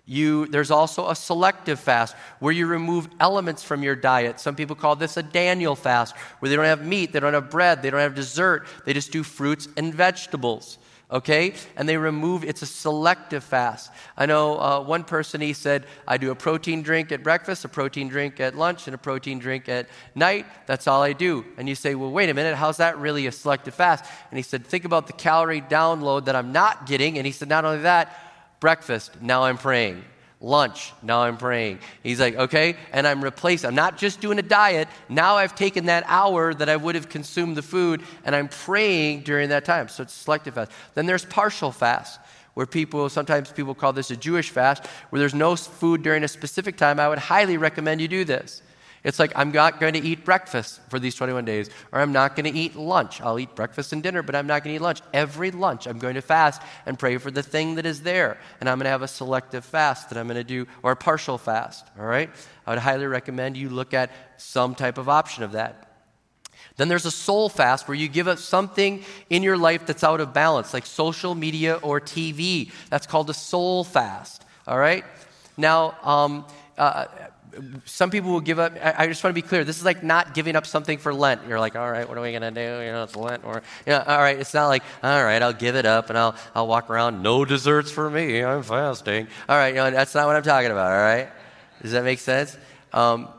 You, 0.09 0.47
there's 0.47 0.71
also 0.71 1.09
a 1.09 1.15
selective 1.15 1.81
fast 1.81 2.15
where 2.39 2.53
you 2.53 2.65
remove 2.65 3.09
elements 3.19 3.61
from 3.61 3.83
your 3.83 3.95
diet. 3.95 4.39
Some 4.39 4.55
people 4.55 4.75
call 4.75 4.95
this 4.95 5.17
a 5.17 5.23
Daniel 5.23 5.75
fast, 5.75 6.15
where 6.39 6.49
they 6.49 6.55
don't 6.55 6.63
have 6.63 6.85
meat, 6.85 7.11
they 7.11 7.19
don't 7.19 7.33
have 7.33 7.49
bread, 7.49 7.81
they 7.81 7.89
don't 7.89 7.99
have 7.99 8.15
dessert, 8.15 8.65
they 8.85 8.93
just 8.93 9.11
do 9.11 9.21
fruits 9.21 9.67
and 9.75 9.93
vegetables. 9.93 10.77
Okay? 11.11 11.53
And 11.75 11.87
they 11.87 11.97
remove, 11.97 12.45
it's 12.45 12.61
a 12.61 12.65
selective 12.65 13.43
fast. 13.43 13.91
I 14.17 14.25
know 14.25 14.59
uh, 14.59 14.81
one 14.81 15.03
person, 15.03 15.41
he 15.41 15.51
said, 15.51 15.85
I 16.07 16.17
do 16.17 16.31
a 16.31 16.35
protein 16.35 16.83
drink 16.83 17.11
at 17.11 17.21
breakfast, 17.21 17.65
a 17.65 17.69
protein 17.69 18.07
drink 18.07 18.39
at 18.39 18.55
lunch, 18.55 18.87
and 18.87 18.95
a 18.95 18.97
protein 18.97 19.39
drink 19.39 19.67
at 19.67 19.87
night. 20.15 20.45
That's 20.67 20.87
all 20.87 21.03
I 21.03 21.11
do. 21.11 21.45
And 21.57 21.67
you 21.67 21.75
say, 21.75 21.95
well, 21.95 22.11
wait 22.11 22.29
a 22.29 22.33
minute, 22.33 22.55
how's 22.55 22.77
that 22.77 22.97
really 22.97 23.27
a 23.27 23.31
selective 23.31 23.73
fast? 23.73 24.05
And 24.31 24.37
he 24.37 24.43
said, 24.43 24.65
think 24.65 24.85
about 24.85 25.07
the 25.07 25.13
calorie 25.13 25.61
download 25.61 26.25
that 26.25 26.35
I'm 26.35 26.53
not 26.53 26.87
getting. 26.87 27.17
And 27.17 27.25
he 27.25 27.33
said, 27.33 27.49
not 27.49 27.65
only 27.65 27.79
that, 27.79 28.26
breakfast, 28.59 29.21
now 29.21 29.43
I'm 29.43 29.57
praying. 29.57 30.03
Lunch, 30.39 30.93
now 31.01 31.23
I'm 31.23 31.37
praying. 31.37 31.79
He's 32.03 32.19
like, 32.19 32.35
okay, 32.35 32.75
and 32.91 33.07
I'm 33.07 33.23
replacing. 33.23 33.69
I'm 33.69 33.75
not 33.75 33.97
just 33.97 34.21
doing 34.21 34.37
a 34.37 34.43
diet. 34.43 34.87
Now 35.09 35.35
I've 35.35 35.55
taken 35.55 35.87
that 35.87 36.03
hour 36.05 36.53
that 36.53 36.69
I 36.69 36.75
would 36.75 36.93
have 36.93 37.09
consumed 37.09 37.57
the 37.57 37.63
food 37.63 38.03
and 38.23 38.35
I'm 38.35 38.47
praying 38.47 39.21
during 39.21 39.49
that 39.49 39.65
time. 39.65 39.87
So 39.87 40.03
it's 40.03 40.13
selective 40.13 40.53
fast. 40.53 40.71
Then 40.93 41.07
there's 41.07 41.25
partial 41.25 41.71
fast 41.71 42.19
where 42.53 42.67
people 42.67 43.09
sometimes 43.09 43.51
people 43.51 43.73
call 43.73 43.93
this 43.93 44.11
a 44.11 44.17
Jewish 44.17 44.49
fast, 44.49 44.85
where 45.09 45.19
there's 45.19 45.35
no 45.35 45.55
food 45.55 46.01
during 46.01 46.23
a 46.23 46.27
specific 46.27 46.75
time. 46.75 46.99
I 46.99 47.07
would 47.07 47.19
highly 47.19 47.57
recommend 47.57 48.01
you 48.01 48.07
do 48.07 48.25
this. 48.25 48.61
It's 49.07 49.19
like, 49.19 49.31
I'm 49.37 49.53
not 49.53 49.79
going 49.79 49.93
to 49.93 50.01
eat 50.01 50.25
breakfast 50.25 50.81
for 50.89 50.99
these 50.99 51.15
21 51.15 51.45
days, 51.45 51.69
or 51.93 52.01
I'm 52.01 52.11
not 52.11 52.35
going 52.35 52.51
to 52.51 52.59
eat 52.59 52.75
lunch. 52.75 53.21
I'll 53.21 53.39
eat 53.39 53.55
breakfast 53.55 53.93
and 53.93 54.03
dinner, 54.03 54.21
but 54.21 54.35
I'm 54.35 54.47
not 54.47 54.65
going 54.65 54.73
to 54.73 54.75
eat 54.75 54.81
lunch. 54.81 54.99
Every 55.13 55.49
lunch, 55.49 55.87
I'm 55.87 55.97
going 55.97 56.15
to 56.15 56.21
fast 56.21 56.61
and 56.85 56.99
pray 56.99 57.17
for 57.17 57.31
the 57.31 57.41
thing 57.41 57.75
that 57.75 57.85
is 57.85 58.01
there. 58.01 58.37
And 58.59 58.67
I'm 58.67 58.79
going 58.79 58.83
to 58.83 58.89
have 58.89 59.03
a 59.03 59.07
selective 59.07 59.63
fast 59.63 60.09
that 60.09 60.17
I'm 60.17 60.27
going 60.27 60.35
to 60.35 60.43
do, 60.43 60.67
or 60.83 60.91
a 60.91 60.95
partial 60.97 61.37
fast, 61.37 61.87
all 61.97 62.05
right? 62.05 62.29
I 62.65 62.71
would 62.71 62.79
highly 62.79 63.05
recommend 63.05 63.55
you 63.55 63.69
look 63.69 63.93
at 63.93 64.11
some 64.35 64.75
type 64.75 64.97
of 64.97 65.07
option 65.07 65.43
of 65.43 65.53
that. 65.53 65.89
Then 66.75 66.89
there's 66.89 67.05
a 67.05 67.11
soul 67.11 67.47
fast 67.47 67.87
where 67.87 67.95
you 67.95 68.09
give 68.09 68.27
up 68.27 68.39
something 68.39 69.05
in 69.29 69.41
your 69.41 69.55
life 69.55 69.85
that's 69.85 70.03
out 70.03 70.19
of 70.19 70.33
balance, 70.33 70.73
like 70.73 70.85
social 70.85 71.33
media 71.33 71.75
or 71.75 72.01
TV. 72.01 72.71
That's 72.89 73.07
called 73.07 73.29
a 73.29 73.33
soul 73.33 73.85
fast. 73.85 74.43
All 74.67 74.77
right? 74.77 75.05
Now, 75.55 75.95
um, 76.03 76.45
uh, 76.77 77.05
some 77.85 78.09
people 78.09 78.31
will 78.31 78.41
give 78.41 78.59
up. 78.59 78.73
I, 78.81 78.95
I, 78.97 79.07
just 79.07 79.23
want 79.23 79.35
to 79.35 79.41
be 79.41 79.47
clear. 79.47 79.63
This 79.63 79.77
is 79.77 79.85
like 79.85 80.03
not 80.03 80.33
giving 80.33 80.55
up 80.55 80.65
something 80.65 80.97
for 80.97 81.13
Lent. 81.13 81.41
You're 81.47 81.59
like, 81.59 81.75
all 81.75 81.89
right, 81.89 82.07
what 82.07 82.17
are 82.17 82.21
we 82.21 82.31
gonna 82.31 82.51
do? 82.51 82.61
You 82.61 82.91
know, 82.91 83.03
it's 83.03 83.15
Lent, 83.15 83.43
or 83.43 83.63
you 83.85 83.93
know, 83.93 84.03
all 84.05 84.17
right. 84.17 84.37
It's 84.37 84.53
not 84.53 84.67
like, 84.67 84.83
all 85.03 85.23
right, 85.23 85.41
I'll 85.41 85.53
give 85.53 85.75
it 85.75 85.85
up 85.85 86.09
and 86.09 86.17
I'll 86.17 86.35
I'll 86.53 86.67
walk 86.67 86.89
around. 86.89 87.21
No 87.21 87.45
desserts 87.45 87.91
for 87.91 88.09
me. 88.09 88.43
I'm 88.43 88.63
fasting. 88.63 89.27
All 89.49 89.57
right, 89.57 89.69
you 89.69 89.75
know, 89.75 89.91
that's 89.91 90.13
not 90.13 90.27
what 90.27 90.35
I'm 90.35 90.43
talking 90.43 90.71
about. 90.71 90.91
All 90.91 90.97
right, 90.97 91.29
does 91.81 91.91
that 91.91 92.03
make 92.03 92.19
sense? 92.19 92.57
Um, 92.93 93.29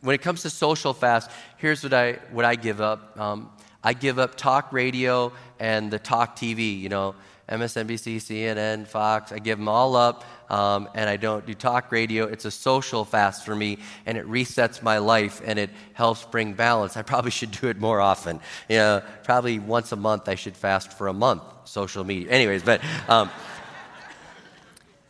when 0.00 0.14
it 0.14 0.22
comes 0.22 0.42
to 0.42 0.50
social 0.50 0.92
fast, 0.92 1.30
here's 1.58 1.82
what 1.82 1.94
I 1.94 2.18
what 2.30 2.44
I 2.44 2.56
give 2.56 2.80
up. 2.80 3.18
Um, 3.18 3.50
I 3.82 3.94
give 3.94 4.18
up 4.18 4.36
talk 4.36 4.72
radio 4.72 5.32
and 5.58 5.90
the 5.90 5.98
talk 5.98 6.36
TV. 6.36 6.78
You 6.78 6.88
know, 6.88 7.14
MSNBC, 7.48 8.16
CNN, 8.16 8.86
Fox. 8.86 9.32
I 9.32 9.38
give 9.38 9.58
them 9.58 9.68
all 9.68 9.96
up 9.96 10.24
um, 10.52 10.88
and 10.94 11.08
I 11.08 11.16
don't 11.16 11.46
do 11.46 11.54
talk 11.54 11.90
radio. 11.90 12.24
It's 12.26 12.44
a 12.44 12.50
social 12.50 13.04
fast 13.04 13.44
for 13.44 13.56
me, 13.56 13.78
and 14.04 14.18
it 14.18 14.26
resets 14.26 14.82
my 14.82 14.98
life 14.98 15.40
and 15.44 15.58
it 15.58 15.70
helps 15.94 16.24
bring 16.24 16.52
balance. 16.52 16.96
I 16.96 17.02
probably 17.02 17.30
should 17.30 17.50
do 17.50 17.68
it 17.68 17.78
more 17.78 18.00
often. 18.00 18.38
You 18.68 18.76
know, 18.76 19.02
probably 19.24 19.58
once 19.58 19.92
a 19.92 19.96
month 19.96 20.28
I 20.28 20.34
should 20.34 20.56
fast 20.56 20.92
for 20.92 21.08
a 21.08 21.12
month, 21.14 21.42
social 21.64 22.04
media. 22.04 22.30
Anyways, 22.30 22.62
but 22.62 22.82
um, 23.08 23.30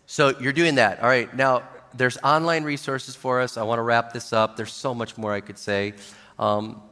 so 0.07 0.39
you're 0.39 0.53
doing 0.53 0.77
that. 0.77 1.01
All 1.01 1.09
right, 1.09 1.35
now 1.37 1.65
there's 1.93 2.19
online 2.19 2.63
resources 2.63 3.17
for 3.17 3.41
us. 3.41 3.57
I 3.57 3.65
want 3.65 3.79
to 3.79 3.83
wrap 3.83 4.13
this 4.13 4.33
up. 4.33 4.57
There's 4.57 4.73
so 4.73 4.95
much 4.95 5.19
more 5.19 5.33
I 5.33 5.41
could 5.41 5.59
say. 5.59 5.95
A 6.39 6.43
um, 6.43 6.83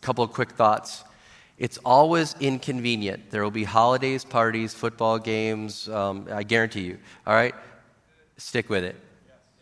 couple 0.00 0.24
of 0.24 0.32
quick 0.32 0.52
thoughts. 0.52 1.04
It's 1.58 1.78
always 1.84 2.36
inconvenient. 2.38 3.30
There 3.30 3.42
will 3.42 3.50
be 3.50 3.64
holidays, 3.64 4.24
parties, 4.24 4.74
football 4.74 5.18
games. 5.18 5.88
Um, 5.88 6.28
I 6.30 6.44
guarantee 6.44 6.82
you. 6.82 6.98
All 7.26 7.34
right? 7.34 7.54
Stick 8.36 8.70
with 8.70 8.84
it. 8.84 8.94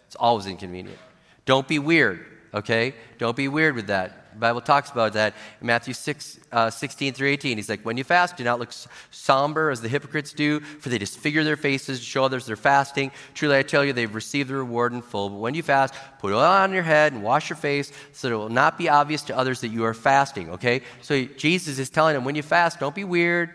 It's 0.06 0.16
always 0.16 0.46
inconvenient. 0.46 0.98
Don't 1.46 1.66
be 1.66 1.78
weird, 1.78 2.26
okay? 2.52 2.94
Don't 3.18 3.36
be 3.36 3.48
weird 3.48 3.74
with 3.74 3.86
that. 3.86 4.25
The 4.36 4.40
Bible 4.40 4.60
talks 4.60 4.90
about 4.90 5.14
that 5.14 5.32
in 5.62 5.66
Matthew 5.66 5.94
6, 5.94 6.40
uh, 6.52 6.68
16 6.68 7.14
through 7.14 7.28
18. 7.28 7.56
He's 7.56 7.70
like, 7.70 7.80
When 7.86 7.96
you 7.96 8.04
fast, 8.04 8.36
do 8.36 8.44
not 8.44 8.58
look 8.58 8.70
somber 9.10 9.70
as 9.70 9.80
the 9.80 9.88
hypocrites 9.88 10.34
do, 10.34 10.60
for 10.60 10.90
they 10.90 10.98
disfigure 10.98 11.42
their 11.42 11.56
faces 11.56 12.00
to 12.00 12.04
show 12.04 12.22
others 12.22 12.44
they're 12.44 12.54
fasting. 12.54 13.12
Truly, 13.32 13.56
I 13.56 13.62
tell 13.62 13.82
you, 13.82 13.94
they've 13.94 14.14
received 14.14 14.50
the 14.50 14.56
reward 14.56 14.92
in 14.92 15.00
full. 15.00 15.30
But 15.30 15.38
when 15.38 15.54
you 15.54 15.62
fast, 15.62 15.94
put 16.18 16.34
oil 16.34 16.40
on 16.40 16.74
your 16.74 16.82
head 16.82 17.14
and 17.14 17.22
wash 17.22 17.48
your 17.48 17.56
face 17.56 17.90
so 18.12 18.28
that 18.28 18.34
it 18.34 18.36
will 18.36 18.50
not 18.50 18.76
be 18.76 18.90
obvious 18.90 19.22
to 19.22 19.36
others 19.36 19.62
that 19.62 19.68
you 19.68 19.84
are 19.84 19.94
fasting, 19.94 20.50
okay? 20.50 20.82
So 21.00 21.24
Jesus 21.24 21.78
is 21.78 21.88
telling 21.88 22.12
them, 22.12 22.24
When 22.24 22.34
you 22.34 22.42
fast, 22.42 22.78
don't 22.78 22.94
be 22.94 23.04
weird. 23.04 23.50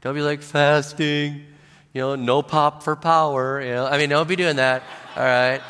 Don't 0.00 0.16
be 0.16 0.22
like, 0.22 0.42
fasting 0.42 1.44
you 1.94 2.00
know, 2.00 2.16
no 2.16 2.42
pop 2.42 2.82
for 2.82 2.96
power. 2.96 3.62
You 3.62 3.70
know, 3.70 3.86
I 3.86 3.98
mean, 3.98 4.10
don't 4.10 4.28
be 4.28 4.34
doing 4.34 4.56
that. 4.56 4.82
All 5.16 5.22
right. 5.22 5.62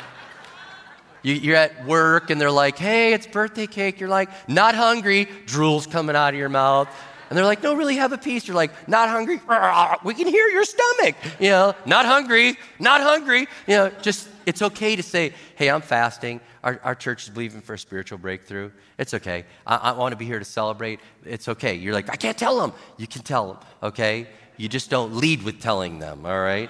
You, 1.25 1.53
are 1.53 1.55
at 1.55 1.85
work 1.87 2.29
and 2.29 2.39
they're 2.39 2.51
like, 2.51 2.77
hey, 2.77 3.13
it's 3.13 3.25
birthday 3.25 3.65
cake. 3.65 3.99
You're 3.99 4.09
like, 4.09 4.29
not 4.47 4.75
hungry. 4.75 5.27
Drool's 5.47 5.87
coming 5.87 6.15
out 6.15 6.35
of 6.35 6.39
your 6.39 6.49
mouth. 6.49 6.87
And 7.29 7.35
they're 7.35 7.45
like, 7.45 7.63
no, 7.63 7.73
really 7.73 7.95
have 7.95 8.13
a 8.13 8.17
piece. 8.19 8.47
You're 8.47 8.55
like, 8.55 8.87
not 8.87 9.09
hungry. 9.09 9.41
We 10.03 10.13
can 10.13 10.27
hear 10.27 10.47
your 10.49 10.63
stomach. 10.63 11.15
You 11.39 11.49
know, 11.49 11.75
not 11.87 12.05
hungry, 12.05 12.57
not 12.77 13.01
hungry. 13.01 13.47
You 13.65 13.75
know, 13.75 13.91
just, 14.03 14.29
it's 14.45 14.61
okay 14.61 14.95
to 14.95 15.01
say, 15.01 15.33
hey, 15.55 15.71
I'm 15.71 15.81
fasting. 15.81 16.41
Our, 16.63 16.79
our 16.83 16.93
church 16.93 17.23
is 17.23 17.29
believing 17.29 17.61
for 17.61 17.73
a 17.73 17.79
spiritual 17.79 18.19
breakthrough. 18.19 18.69
It's 18.99 19.15
okay. 19.15 19.45
I, 19.65 19.77
I 19.77 19.91
want 19.93 20.11
to 20.11 20.17
be 20.17 20.25
here 20.25 20.37
to 20.37 20.45
celebrate. 20.45 20.99
It's 21.25 21.47
okay. 21.49 21.73
You're 21.73 21.93
like, 21.93 22.11
I 22.11 22.17
can't 22.17 22.37
tell 22.37 22.59
them. 22.59 22.71
You 22.97 23.07
can 23.07 23.23
tell 23.23 23.47
them, 23.47 23.57
okay? 23.81 24.27
You 24.57 24.69
just 24.69 24.91
don't 24.91 25.15
lead 25.15 25.41
with 25.41 25.59
telling 25.59 25.97
them, 25.97 26.23
all 26.23 26.39
right? 26.39 26.69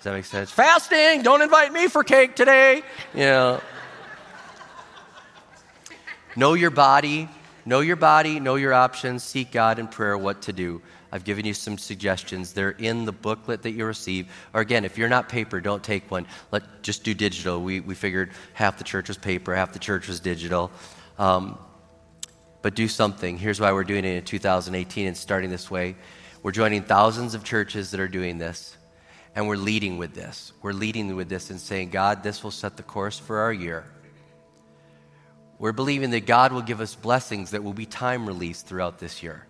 Does 0.00 0.04
that 0.04 0.12
make 0.14 0.24
sense? 0.24 0.50
Fasting, 0.50 1.20
don't 1.20 1.42
invite 1.42 1.74
me 1.74 1.86
for 1.86 2.02
cake 2.02 2.34
today. 2.34 2.80
You 3.12 3.20
know. 3.20 3.60
know 6.34 6.54
your 6.54 6.70
body, 6.70 7.28
know 7.66 7.80
your 7.80 7.96
body, 7.96 8.40
know 8.40 8.54
your 8.54 8.72
options, 8.72 9.22
seek 9.22 9.52
God 9.52 9.78
in 9.78 9.88
prayer 9.88 10.16
what 10.16 10.40
to 10.42 10.54
do. 10.54 10.80
I've 11.12 11.24
given 11.24 11.44
you 11.44 11.52
some 11.52 11.76
suggestions. 11.76 12.54
They're 12.54 12.70
in 12.70 13.04
the 13.04 13.12
booklet 13.12 13.60
that 13.64 13.72
you 13.72 13.84
receive. 13.84 14.32
Or 14.54 14.62
again, 14.62 14.86
if 14.86 14.96
you're 14.96 15.10
not 15.10 15.28
paper, 15.28 15.60
don't 15.60 15.84
take 15.84 16.10
one. 16.10 16.26
Let 16.50 16.82
just 16.82 17.04
do 17.04 17.12
digital. 17.12 17.60
We, 17.60 17.80
we 17.80 17.94
figured 17.94 18.30
half 18.54 18.78
the 18.78 18.84
church 18.84 19.08
was 19.08 19.18
paper, 19.18 19.54
half 19.54 19.74
the 19.74 19.78
church 19.78 20.08
was 20.08 20.18
digital. 20.18 20.70
Um, 21.18 21.58
but 22.62 22.74
do 22.74 22.88
something. 22.88 23.36
Here's 23.36 23.60
why 23.60 23.70
we're 23.72 23.84
doing 23.84 24.06
it 24.06 24.16
in 24.16 24.24
2018 24.24 25.08
and 25.08 25.14
starting 25.14 25.50
this 25.50 25.70
way. 25.70 25.94
We're 26.42 26.52
joining 26.52 26.84
thousands 26.84 27.34
of 27.34 27.44
churches 27.44 27.90
that 27.90 28.00
are 28.00 28.08
doing 28.08 28.38
this, 28.38 28.78
and 29.40 29.48
we're 29.48 29.56
leading 29.56 29.96
with 29.96 30.12
this. 30.12 30.52
We're 30.60 30.74
leading 30.74 31.16
with 31.16 31.30
this 31.30 31.48
and 31.48 31.58
saying, 31.58 31.88
God, 31.88 32.22
this 32.22 32.44
will 32.44 32.50
set 32.50 32.76
the 32.76 32.82
course 32.82 33.18
for 33.18 33.38
our 33.38 33.54
year. 33.54 33.86
We're 35.58 35.72
believing 35.72 36.10
that 36.10 36.26
God 36.26 36.52
will 36.52 36.60
give 36.60 36.82
us 36.82 36.94
blessings 36.94 37.52
that 37.52 37.64
will 37.64 37.72
be 37.72 37.86
time 37.86 38.26
released 38.26 38.66
throughout 38.66 38.98
this 38.98 39.22
year. 39.22 39.46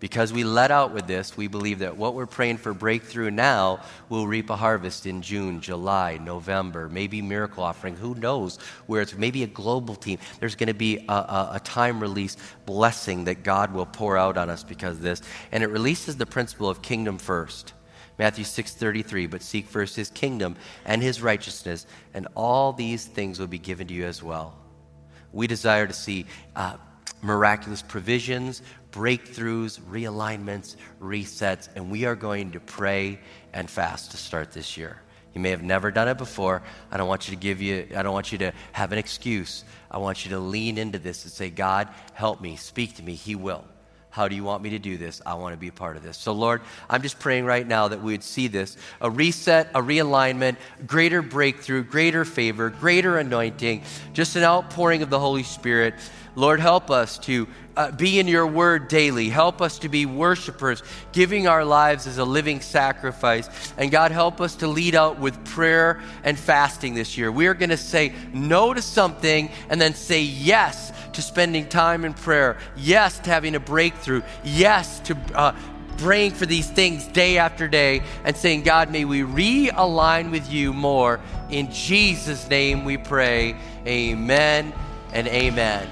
Because 0.00 0.32
we 0.32 0.44
let 0.44 0.70
out 0.70 0.94
with 0.94 1.06
this, 1.06 1.36
we 1.36 1.46
believe 1.46 1.80
that 1.80 1.98
what 1.98 2.14
we're 2.14 2.24
praying 2.24 2.56
for 2.56 2.72
breakthrough 2.72 3.30
now 3.30 3.82
will 4.08 4.26
reap 4.26 4.48
a 4.48 4.56
harvest 4.56 5.04
in 5.04 5.20
June, 5.20 5.60
July, 5.60 6.16
November, 6.16 6.88
maybe 6.88 7.20
miracle 7.20 7.64
offering. 7.64 7.96
Who 7.96 8.14
knows 8.14 8.56
where 8.86 9.02
it's 9.02 9.14
maybe 9.14 9.42
a 9.42 9.46
global 9.46 9.94
team. 9.94 10.20
There's 10.40 10.54
going 10.54 10.68
to 10.68 10.74
be 10.74 11.04
a, 11.06 11.12
a, 11.12 11.50
a 11.56 11.60
time 11.62 12.00
release 12.00 12.38
blessing 12.64 13.24
that 13.24 13.42
God 13.42 13.74
will 13.74 13.84
pour 13.84 14.16
out 14.16 14.38
on 14.38 14.48
us 14.48 14.64
because 14.64 14.96
of 14.96 15.02
this. 15.02 15.20
And 15.52 15.62
it 15.62 15.68
releases 15.68 16.16
the 16.16 16.24
principle 16.24 16.70
of 16.70 16.80
kingdom 16.80 17.18
first. 17.18 17.74
Matthew 18.18 18.44
6:33, 18.44 19.26
but 19.26 19.42
seek 19.42 19.66
first 19.66 19.96
his 19.96 20.10
kingdom 20.10 20.56
and 20.84 21.02
his 21.02 21.20
righteousness, 21.20 21.86
and 22.12 22.28
all 22.34 22.72
these 22.72 23.04
things 23.04 23.38
will 23.38 23.46
be 23.46 23.58
given 23.58 23.88
to 23.88 23.94
you 23.94 24.04
as 24.04 24.22
well. 24.22 24.56
We 25.32 25.46
desire 25.46 25.86
to 25.86 25.92
see 25.92 26.26
uh, 26.54 26.76
miraculous 27.22 27.82
provisions, 27.82 28.62
breakthroughs, 28.92 29.80
realignments, 29.80 30.76
resets, 31.00 31.68
and 31.74 31.90
we 31.90 32.04
are 32.04 32.14
going 32.14 32.52
to 32.52 32.60
pray 32.60 33.18
and 33.52 33.68
fast 33.68 34.12
to 34.12 34.16
start 34.16 34.52
this 34.52 34.76
year. 34.76 35.00
You 35.34 35.40
may 35.40 35.50
have 35.50 35.64
never 35.64 35.90
done 35.90 36.06
it 36.06 36.16
before. 36.16 36.62
I 36.92 36.96
don't 36.96 37.08
want 37.08 37.28
you 37.28 37.34
to 37.34 37.40
give 37.40 37.60
you, 37.60 37.88
I 37.96 38.02
don't 38.02 38.12
want 38.12 38.30
you 38.30 38.38
to 38.38 38.52
have 38.70 38.92
an 38.92 38.98
excuse. 38.98 39.64
I 39.90 39.98
want 39.98 40.24
you 40.24 40.30
to 40.30 40.38
lean 40.38 40.78
into 40.78 41.00
this 41.00 41.24
and 41.24 41.32
say, 41.32 41.50
God, 41.50 41.88
help 42.12 42.40
me, 42.40 42.54
speak 42.54 42.94
to 42.96 43.02
me. 43.02 43.16
He 43.16 43.34
will. 43.34 43.64
How 44.14 44.28
do 44.28 44.36
you 44.36 44.44
want 44.44 44.62
me 44.62 44.70
to 44.70 44.78
do 44.78 44.96
this? 44.96 45.20
I 45.26 45.34
want 45.34 45.54
to 45.54 45.56
be 45.56 45.66
a 45.66 45.72
part 45.72 45.96
of 45.96 46.04
this. 46.04 46.16
So, 46.16 46.34
Lord, 46.34 46.60
I'm 46.88 47.02
just 47.02 47.18
praying 47.18 47.46
right 47.46 47.66
now 47.66 47.88
that 47.88 48.00
we 48.00 48.12
would 48.12 48.22
see 48.22 48.46
this 48.46 48.76
a 49.00 49.10
reset, 49.10 49.70
a 49.74 49.80
realignment, 49.82 50.54
greater 50.86 51.20
breakthrough, 51.20 51.82
greater 51.82 52.24
favor, 52.24 52.70
greater 52.70 53.18
anointing, 53.18 53.82
just 54.12 54.36
an 54.36 54.44
outpouring 54.44 55.02
of 55.02 55.10
the 55.10 55.18
Holy 55.18 55.42
Spirit. 55.42 55.94
Lord, 56.36 56.60
help 56.60 56.92
us 56.92 57.18
to 57.18 57.48
uh, 57.76 57.90
be 57.90 58.20
in 58.20 58.28
your 58.28 58.46
word 58.46 58.86
daily. 58.86 59.28
Help 59.28 59.60
us 59.60 59.80
to 59.80 59.88
be 59.88 60.06
worshipers, 60.06 60.82
giving 61.12 61.48
our 61.48 61.64
lives 61.64 62.06
as 62.06 62.18
a 62.18 62.24
living 62.24 62.60
sacrifice. 62.60 63.48
And 63.76 63.90
God, 63.90 64.12
help 64.12 64.40
us 64.40 64.56
to 64.56 64.68
lead 64.68 64.94
out 64.94 65.18
with 65.18 65.44
prayer 65.44 66.00
and 66.22 66.38
fasting 66.38 66.94
this 66.94 67.18
year. 67.18 67.32
We 67.32 67.48
are 67.48 67.54
going 67.54 67.70
to 67.70 67.76
say 67.76 68.14
no 68.32 68.74
to 68.74 68.82
something 68.82 69.50
and 69.68 69.80
then 69.80 69.94
say 69.94 70.22
yes 70.22 70.92
to 71.14 71.22
spending 71.22 71.68
time 71.68 72.04
in 72.04 72.14
prayer, 72.14 72.58
yes 72.76 73.18
to 73.20 73.30
having 73.30 73.54
a 73.54 73.60
breakthrough, 73.60 74.22
yes 74.44 75.00
to 75.00 75.16
uh, 75.34 75.56
praying 75.98 76.32
for 76.32 76.46
these 76.46 76.68
things 76.68 77.06
day 77.08 77.38
after 77.38 77.68
day 77.68 78.02
and 78.24 78.36
saying, 78.36 78.62
God, 78.62 78.90
may 78.90 79.04
we 79.04 79.22
realign 79.22 80.30
with 80.30 80.50
you 80.50 80.72
more. 80.72 81.20
In 81.50 81.70
Jesus' 81.72 82.48
name 82.48 82.84
we 82.84 82.96
pray. 82.96 83.56
Amen 83.86 84.72
and 85.12 85.28
amen. 85.28 85.88